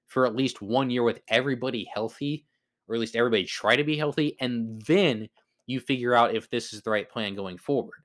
for 0.08 0.26
at 0.26 0.36
least 0.36 0.62
one 0.62 0.90
year 0.90 1.04
with 1.04 1.22
everybody 1.28 1.90
healthy, 1.94 2.46
or 2.88 2.96
at 2.96 3.02
least 3.02 3.16
everybody 3.16 3.46
try 3.46 3.76
to 3.76 3.84
be 3.84 3.98
healthy, 3.98 4.36
and 4.40 4.82
then 4.84 5.30
you 5.68 5.80
figure 5.80 6.14
out 6.14 6.36
if 6.36 6.50
this 6.50 6.74
is 6.74 6.82
the 6.82 6.90
right 6.90 7.10
plan 7.10 7.36
going 7.36 7.58
forward. 7.58 8.04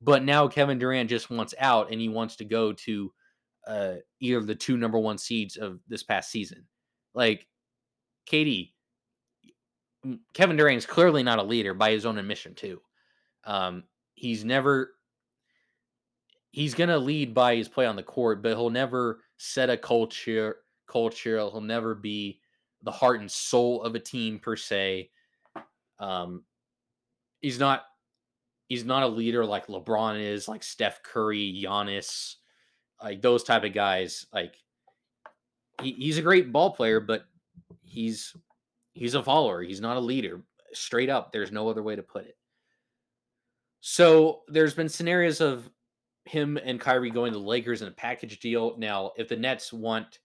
But 0.00 0.22
now 0.24 0.48
Kevin 0.48 0.78
Durant 0.78 1.10
just 1.10 1.30
wants 1.30 1.54
out 1.58 1.90
and 1.90 2.00
he 2.00 2.08
wants 2.08 2.36
to 2.36 2.44
go 2.44 2.72
to 2.72 3.12
uh, 3.66 3.94
either 4.20 4.38
of 4.38 4.46
the 4.46 4.54
two 4.54 4.76
number 4.76 4.98
one 4.98 5.18
seeds 5.18 5.56
of 5.56 5.80
this 5.88 6.02
past 6.02 6.30
season. 6.30 6.66
Like, 7.14 7.46
KD, 8.30 8.72
Kevin 10.34 10.56
Durant 10.56 10.78
is 10.78 10.86
clearly 10.86 11.22
not 11.22 11.38
a 11.38 11.42
leader 11.42 11.74
by 11.74 11.90
his 11.90 12.06
own 12.06 12.18
admission, 12.18 12.54
too. 12.54 12.80
Um, 13.44 13.84
he's 14.14 14.44
never 14.44 14.92
he's 16.50 16.74
gonna 16.74 16.98
lead 16.98 17.34
by 17.34 17.56
his 17.56 17.68
play 17.68 17.86
on 17.86 17.96
the 17.96 18.02
court, 18.02 18.42
but 18.42 18.50
he'll 18.50 18.70
never 18.70 19.20
set 19.36 19.70
a 19.70 19.76
culture. 19.76 20.56
Culture. 20.86 21.36
He'll 21.36 21.60
never 21.60 21.94
be 21.94 22.40
the 22.82 22.90
heart 22.90 23.20
and 23.20 23.30
soul 23.30 23.82
of 23.82 23.94
a 23.94 24.00
team 24.00 24.38
per 24.38 24.56
se. 24.56 25.10
Um, 25.98 26.44
he's 27.40 27.58
not. 27.58 27.84
He's 28.68 28.84
not 28.84 29.02
a 29.02 29.08
leader 29.08 29.44
like 29.44 29.66
LeBron 29.66 30.22
is, 30.22 30.46
like 30.46 30.62
Steph 30.62 31.02
Curry, 31.02 31.64
Giannis, 31.64 32.36
like 33.02 33.22
those 33.22 33.42
type 33.42 33.64
of 33.64 33.72
guys. 33.72 34.26
Like 34.32 34.54
he, 35.82 35.92
he's 35.92 36.18
a 36.18 36.22
great 36.22 36.52
ball 36.52 36.72
player, 36.72 37.00
but 37.00 37.24
he's 37.84 38.34
he's 38.92 39.14
a 39.14 39.22
follower. 39.22 39.62
He's 39.62 39.80
not 39.80 39.96
a 39.96 40.00
leader. 40.00 40.42
Straight 40.74 41.08
up, 41.08 41.32
there's 41.32 41.50
no 41.50 41.68
other 41.68 41.82
way 41.82 41.96
to 41.96 42.02
put 42.02 42.26
it. 42.26 42.36
So 43.80 44.42
there's 44.48 44.74
been 44.74 44.88
scenarios 44.88 45.40
of 45.40 45.70
him 46.26 46.58
and 46.62 46.80
Kyrie 46.80 47.10
going 47.10 47.32
to 47.32 47.38
Lakers 47.38 47.80
in 47.80 47.88
a 47.88 47.92
package 47.92 48.38
deal. 48.38 48.76
Now, 48.76 49.12
if 49.16 49.28
the 49.28 49.36
Nets 49.36 49.72
want 49.72 50.18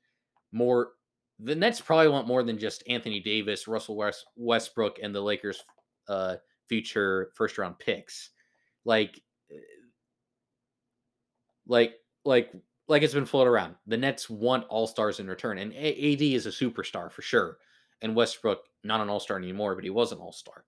more, 0.51 0.91
the 1.39 1.56
Nets 1.56 1.79
probably 1.79 2.10
want 2.10 2.27
more 2.27 2.43
than 2.43 2.58
just 2.58 2.84
Anthony 2.89 3.21
Davis, 3.21 3.67
Russell 3.67 3.95
West, 3.95 4.25
Westbrook, 4.36 4.97
and 5.01 5.15
the 5.15 5.21
Lakers' 5.21 5.63
uh, 6.10 6.36
future 6.67 7.32
first 7.36 7.58
round 7.58 7.80
picks. 7.80 8.32
Like, 8.86 9.21
eh, 9.52 9.56
like, 11.67 11.95
like, 12.26 12.52
like 12.88 13.04
it's 13.04 13.13
been 13.13 13.26
floated 13.26 13.49
around. 13.49 13.76
The 13.88 13.97
Nets 13.97 14.30
want 14.30 14.65
all 14.67 14.88
stars 14.88 15.19
in 15.19 15.28
return, 15.28 15.58
and 15.58 15.73
AD 15.73 16.21
is 16.21 16.45
a 16.45 16.49
superstar 16.49 17.12
for 17.12 17.21
sure. 17.21 17.58
And 18.02 18.15
Westbrook, 18.15 18.60
not 18.84 19.02
an 19.02 19.10
all 19.10 19.19
star 19.19 19.38
anymore, 19.38 19.76
but 19.76 19.84
he 19.84 19.89
was 19.89 20.12
an 20.12 20.19
all 20.19 20.34
star. 20.34 20.65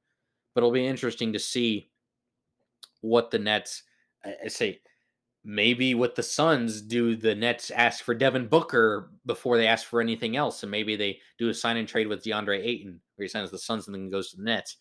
But 0.54 0.60
it'll 0.60 0.72
be 0.72 0.88
interesting 0.88 1.34
to 1.34 1.40
see 1.40 1.90
what 3.02 3.32
the 3.32 3.40
Nets. 3.40 3.84
I 4.24 4.48
say 4.48 4.80
maybe 5.46 5.94
with 5.94 6.16
the 6.16 6.24
Suns, 6.24 6.82
do 6.82 7.16
the 7.16 7.36
Nets 7.36 7.70
ask 7.70 8.04
for 8.04 8.16
Devin 8.16 8.48
Booker 8.48 9.12
before 9.28 9.58
they 9.58 9.68
ask 9.68 9.86
for 9.86 10.02
anything 10.02 10.36
else? 10.36 10.64
And 10.64 10.72
maybe 10.72 10.96
they 10.96 11.20
do 11.38 11.50
a 11.50 11.54
sign 11.54 11.78
and 11.78 11.88
trade 11.88 12.08
with 12.08 12.24
DeAndre 12.24 12.66
Ayton, 12.66 13.00
where 13.16 13.24
he 13.24 13.30
signs 13.30 13.52
the 13.52 13.60
Suns 13.60 13.88
and 13.88 13.94
then 13.96 14.10
goes 14.10 14.32
to 14.32 14.38
the 14.38 14.44
Nets. 14.44 14.78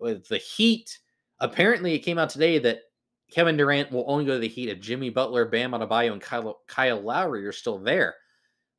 With 0.00 0.28
the 0.28 0.38
Heat, 0.38 0.98
apparently 1.40 1.94
it 1.94 2.00
came 2.00 2.18
out 2.18 2.30
today 2.30 2.58
that 2.58 2.82
Kevin 3.30 3.56
Durant 3.56 3.92
will 3.92 4.04
only 4.06 4.24
go 4.24 4.34
to 4.34 4.38
the 4.38 4.48
Heat 4.48 4.68
if 4.68 4.80
Jimmy 4.80 5.10
Butler, 5.10 5.44
Bam 5.44 5.72
Adebayo, 5.72 6.12
and 6.12 6.20
Kyle, 6.20 6.60
Kyle 6.66 7.00
Lowry 7.00 7.46
are 7.46 7.52
still 7.52 7.78
there. 7.78 8.14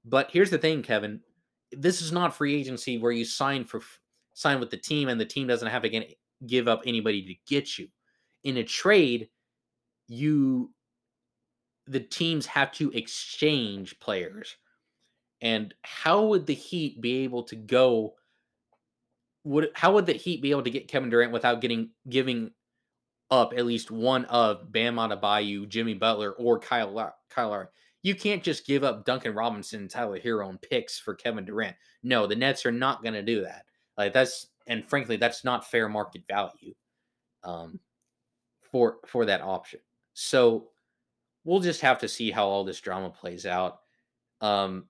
But 0.05 0.29
here's 0.31 0.49
the 0.49 0.57
thing, 0.57 0.81
Kevin. 0.81 1.21
This 1.71 2.01
is 2.01 2.11
not 2.11 2.35
free 2.35 2.55
agency 2.55 2.97
where 2.97 3.11
you 3.11 3.25
sign 3.25 3.63
for 3.63 3.81
sign 4.33 4.59
with 4.59 4.71
the 4.71 4.77
team 4.77 5.09
and 5.09 5.19
the 5.19 5.25
team 5.25 5.47
doesn't 5.47 5.67
have 5.67 5.83
to 5.83 6.05
give 6.47 6.67
up 6.67 6.83
anybody 6.85 7.21
to 7.21 7.35
get 7.45 7.77
you. 7.77 7.87
In 8.43 8.57
a 8.57 8.63
trade, 8.63 9.29
you 10.07 10.71
the 11.87 11.99
teams 11.99 12.45
have 12.45 12.71
to 12.73 12.91
exchange 12.91 13.99
players. 13.99 14.55
And 15.41 15.73
how 15.81 16.25
would 16.25 16.45
the 16.45 16.53
Heat 16.53 17.01
be 17.01 17.23
able 17.23 17.43
to 17.43 17.55
go? 17.55 18.15
Would 19.45 19.69
how 19.73 19.93
would 19.93 20.05
the 20.05 20.13
Heat 20.13 20.41
be 20.41 20.51
able 20.51 20.63
to 20.63 20.69
get 20.69 20.87
Kevin 20.87 21.09
Durant 21.09 21.31
without 21.31 21.61
getting 21.61 21.91
giving 22.09 22.51
up 23.31 23.53
at 23.55 23.65
least 23.65 23.91
one 23.91 24.25
of 24.25 24.71
Bam 24.71 24.95
Adebayo, 24.95 25.67
Jimmy 25.67 25.93
Butler, 25.93 26.31
or 26.33 26.59
Kyle 26.59 27.13
Kyle 27.29 27.49
Lowry? 27.49 27.67
You 28.01 28.15
can't 28.15 28.43
just 28.43 28.65
give 28.65 28.83
up 28.83 29.05
Duncan 29.05 29.33
Robinson 29.33 29.87
Tyler 29.87 30.19
Herro 30.19 30.49
and 30.49 30.61
picks 30.61 30.97
for 30.97 31.15
Kevin 31.15 31.45
Durant. 31.45 31.75
No, 32.01 32.27
the 32.27 32.35
Nets 32.35 32.65
are 32.65 32.71
not 32.71 33.01
going 33.03 33.13
to 33.13 33.21
do 33.21 33.41
that. 33.43 33.65
Like 33.97 34.13
that's 34.13 34.47
and 34.67 34.87
frankly, 34.87 35.17
that's 35.17 35.43
not 35.43 35.69
fair 35.69 35.89
market 35.89 36.23
value 36.27 36.73
um, 37.43 37.79
for 38.71 38.97
for 39.05 39.25
that 39.25 39.41
option. 39.41 39.79
So 40.13 40.69
we'll 41.43 41.59
just 41.59 41.81
have 41.81 41.99
to 41.99 42.07
see 42.07 42.31
how 42.31 42.47
all 42.47 42.63
this 42.63 42.79
drama 42.79 43.09
plays 43.09 43.45
out. 43.45 43.79
Um, 44.41 44.85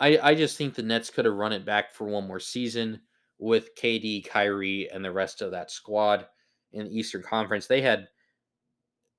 I 0.00 0.18
I 0.18 0.34
just 0.34 0.56
think 0.56 0.74
the 0.74 0.82
Nets 0.82 1.10
could 1.10 1.24
have 1.24 1.34
run 1.34 1.52
it 1.52 1.64
back 1.64 1.94
for 1.94 2.06
one 2.06 2.26
more 2.26 2.40
season 2.40 3.00
with 3.38 3.74
KD, 3.76 4.26
Kyrie, 4.26 4.90
and 4.90 5.04
the 5.04 5.12
rest 5.12 5.42
of 5.42 5.50
that 5.52 5.70
squad 5.70 6.26
in 6.72 6.86
the 6.86 6.98
Eastern 6.98 7.22
Conference. 7.22 7.66
They 7.66 7.82
had 7.82 8.08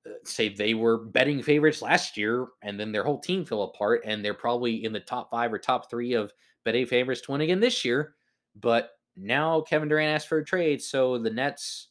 uh, 0.06 0.10
say 0.24 0.48
they 0.48 0.74
were 0.74 0.98
betting 0.98 1.42
favorites 1.42 1.82
last 1.82 2.16
year, 2.16 2.48
and 2.62 2.78
then 2.78 2.92
their 2.92 3.04
whole 3.04 3.20
team 3.20 3.44
fell 3.44 3.62
apart, 3.62 4.02
and 4.04 4.24
they're 4.24 4.34
probably 4.34 4.84
in 4.84 4.92
the 4.92 5.00
top 5.00 5.30
five 5.30 5.52
or 5.52 5.58
top 5.58 5.88
three 5.90 6.14
of 6.14 6.32
betting 6.64 6.86
favorites 6.86 7.20
to 7.22 7.32
win 7.32 7.40
again 7.40 7.60
this 7.60 7.84
year. 7.84 8.14
But 8.56 8.90
now 9.16 9.60
Kevin 9.62 9.88
Durant 9.88 10.14
asked 10.14 10.28
for 10.28 10.38
a 10.38 10.44
trade, 10.44 10.82
so 10.82 11.18
the 11.18 11.30
Nets 11.30 11.88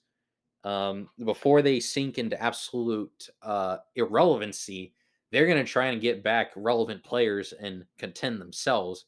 um, 0.63 1.09
before 1.23 1.61
they 1.61 1.79
sink 1.79 2.17
into 2.17 2.41
absolute 2.41 3.29
uh, 3.41 3.77
irrelevancy, 3.95 4.93
they're 5.31 5.45
going 5.45 5.63
to 5.63 5.71
try 5.71 5.87
and 5.87 6.01
get 6.01 6.23
back 6.23 6.51
relevant 6.55 7.03
players 7.03 7.53
and 7.53 7.85
contend 7.97 8.39
themselves 8.39 9.05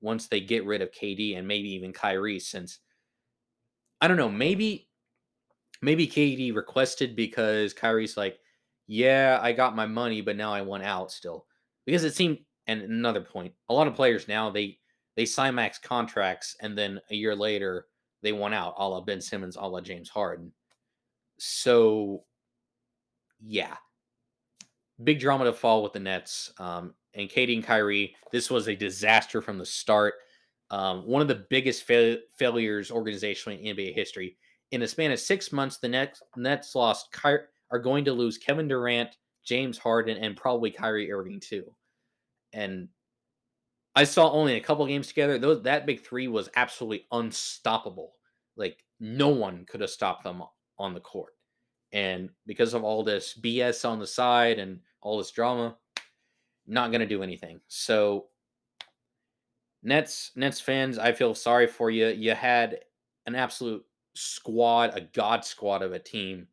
once 0.00 0.26
they 0.26 0.40
get 0.40 0.64
rid 0.64 0.82
of 0.82 0.92
KD 0.92 1.36
and 1.36 1.46
maybe 1.46 1.70
even 1.70 1.92
Kyrie. 1.92 2.40
Since 2.40 2.80
I 4.00 4.08
don't 4.08 4.16
know, 4.16 4.30
maybe 4.30 4.88
maybe 5.82 6.06
KD 6.06 6.54
requested 6.54 7.14
because 7.14 7.72
Kyrie's 7.74 8.16
like, 8.16 8.38
yeah, 8.86 9.38
I 9.42 9.52
got 9.52 9.76
my 9.76 9.86
money, 9.86 10.20
but 10.20 10.36
now 10.36 10.52
I 10.52 10.62
want 10.62 10.84
out 10.84 11.10
still 11.10 11.46
because 11.84 12.04
it 12.04 12.14
seemed. 12.14 12.38
And 12.66 12.82
another 12.82 13.22
point, 13.22 13.54
a 13.70 13.74
lot 13.74 13.86
of 13.86 13.94
players 13.94 14.28
now 14.28 14.50
they 14.50 14.78
they 15.16 15.24
sign 15.24 15.54
max 15.54 15.78
contracts 15.78 16.54
and 16.60 16.76
then 16.76 17.00
a 17.10 17.14
year 17.14 17.34
later 17.34 17.86
they 18.22 18.32
want 18.32 18.54
out, 18.54 18.74
a 18.76 18.86
la 18.86 19.00
Ben 19.00 19.20
Simmons, 19.20 19.56
a 19.56 19.66
la 19.66 19.80
James 19.80 20.08
Harden. 20.08 20.52
So, 21.38 22.24
yeah, 23.40 23.76
big 25.02 25.20
drama 25.20 25.44
to 25.44 25.52
fall 25.52 25.82
with 25.82 25.92
the 25.92 26.00
Nets. 26.00 26.52
Um, 26.58 26.94
and 27.14 27.28
KD 27.28 27.54
and 27.54 27.64
Kyrie, 27.64 28.14
this 28.32 28.50
was 28.50 28.68
a 28.68 28.76
disaster 28.76 29.40
from 29.40 29.58
the 29.58 29.66
start. 29.66 30.14
Um, 30.70 31.06
one 31.06 31.22
of 31.22 31.28
the 31.28 31.46
biggest 31.48 31.84
fa- 31.84 32.18
failures 32.36 32.90
organizationally 32.90 33.62
in 33.62 33.76
NBA 33.76 33.94
history. 33.94 34.36
In 34.70 34.82
a 34.82 34.88
span 34.88 35.12
of 35.12 35.18
six 35.18 35.50
months, 35.50 35.78
the 35.78 35.88
Nets, 35.88 36.22
Nets 36.36 36.74
lost 36.74 37.12
Ky- 37.12 37.46
are 37.70 37.78
going 37.78 38.04
to 38.04 38.12
lose 38.12 38.36
Kevin 38.36 38.68
Durant, 38.68 39.16
James 39.44 39.78
Harden, 39.78 40.18
and 40.18 40.36
probably 40.36 40.70
Kyrie 40.70 41.10
Irving 41.10 41.40
too. 41.40 41.64
And 42.52 42.88
I 43.94 44.04
saw 44.04 44.30
only 44.30 44.54
a 44.56 44.60
couple 44.60 44.86
games 44.86 45.08
together. 45.08 45.38
Those 45.38 45.62
that 45.62 45.86
big 45.86 46.04
three 46.04 46.28
was 46.28 46.50
absolutely 46.54 47.06
unstoppable. 47.10 48.12
Like 48.56 48.84
no 49.00 49.28
one 49.28 49.64
could 49.66 49.80
have 49.80 49.90
stopped 49.90 50.24
them 50.24 50.42
on 50.78 50.94
the 50.94 51.00
court. 51.00 51.32
And 51.92 52.30
because 52.46 52.74
of 52.74 52.84
all 52.84 53.02
this 53.02 53.38
BS 53.40 53.88
on 53.88 53.98
the 53.98 54.06
side 54.06 54.58
and 54.58 54.80
all 55.00 55.18
this 55.18 55.30
drama, 55.30 55.76
not 56.66 56.90
going 56.90 57.00
to 57.00 57.06
do 57.06 57.22
anything. 57.22 57.60
So 57.68 58.26
Nets 59.82 60.32
Nets 60.36 60.60
fans, 60.60 60.98
I 60.98 61.12
feel 61.12 61.34
sorry 61.34 61.66
for 61.66 61.90
you. 61.90 62.08
You 62.08 62.34
had 62.34 62.80
an 63.26 63.34
absolute 63.34 63.84
squad, 64.14 64.96
a 64.96 65.00
god 65.00 65.44
squad 65.44 65.82
of 65.82 65.92
a 65.92 65.98
team 65.98 66.46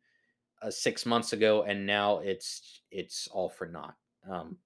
uh, 0.62 0.70
six 0.70 1.04
months 1.04 1.32
ago, 1.32 1.62
and 1.64 1.86
now 1.86 2.18
it's 2.18 2.80
it's 2.90 3.28
all 3.28 3.48
for 3.48 3.66
naught. 3.66 3.96
Um, 4.28 4.56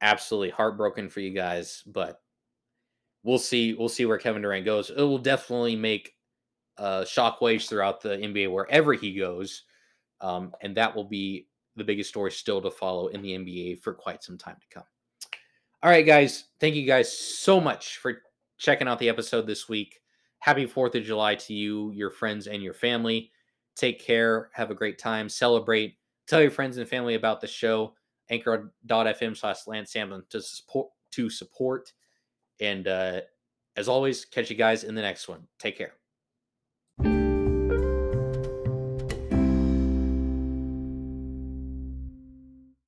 absolutely 0.00 0.50
heartbroken 0.50 1.08
for 1.08 1.20
you 1.20 1.30
guys, 1.30 1.82
but 1.86 2.20
we'll 3.22 3.38
see. 3.38 3.74
We'll 3.74 3.88
see 3.88 4.06
where 4.06 4.18
Kevin 4.18 4.42
Durant 4.42 4.64
goes. 4.64 4.90
It 4.90 4.96
will 4.96 5.18
definitely 5.18 5.76
make 5.76 6.14
uh, 6.78 7.02
shockwaves 7.02 7.68
throughout 7.68 8.00
the 8.00 8.16
NBA 8.16 8.50
wherever 8.50 8.92
he 8.92 9.14
goes, 9.14 9.64
um, 10.24 10.54
and 10.62 10.74
that 10.74 10.96
will 10.96 11.04
be 11.04 11.46
the 11.76 11.84
biggest 11.84 12.08
story 12.08 12.30
still 12.30 12.62
to 12.62 12.70
follow 12.70 13.08
in 13.08 13.20
the 13.20 13.32
NBA 13.32 13.82
for 13.82 13.92
quite 13.92 14.24
some 14.24 14.38
time 14.38 14.56
to 14.58 14.74
come. 14.74 14.84
All 15.82 15.90
right, 15.90 16.06
guys. 16.06 16.44
Thank 16.60 16.76
you 16.76 16.86
guys 16.86 17.16
so 17.16 17.60
much 17.60 17.98
for 17.98 18.22
checking 18.56 18.88
out 18.88 18.98
the 18.98 19.10
episode 19.10 19.46
this 19.46 19.68
week. 19.68 20.00
Happy 20.38 20.66
4th 20.66 20.94
of 20.94 21.04
July 21.04 21.34
to 21.34 21.52
you, 21.52 21.90
your 21.90 22.10
friends, 22.10 22.46
and 22.46 22.62
your 22.62 22.72
family. 22.72 23.30
Take 23.76 24.00
care. 24.00 24.48
Have 24.54 24.70
a 24.70 24.74
great 24.74 24.98
time. 24.98 25.28
Celebrate. 25.28 25.96
Tell 26.26 26.40
your 26.40 26.50
friends 26.50 26.78
and 26.78 26.88
family 26.88 27.16
about 27.16 27.42
the 27.42 27.46
show. 27.46 27.94
Anchor.fm 28.30 29.36
slash 29.36 29.66
Lance 29.66 29.92
Samson 29.92 30.22
to 30.30 30.40
support 30.40 30.88
to 31.10 31.28
support. 31.28 31.92
And 32.60 32.88
uh, 32.88 33.20
as 33.76 33.88
always, 33.88 34.24
catch 34.24 34.48
you 34.48 34.56
guys 34.56 34.84
in 34.84 34.94
the 34.94 35.02
next 35.02 35.28
one. 35.28 35.46
Take 35.58 35.76
care. 35.76 35.94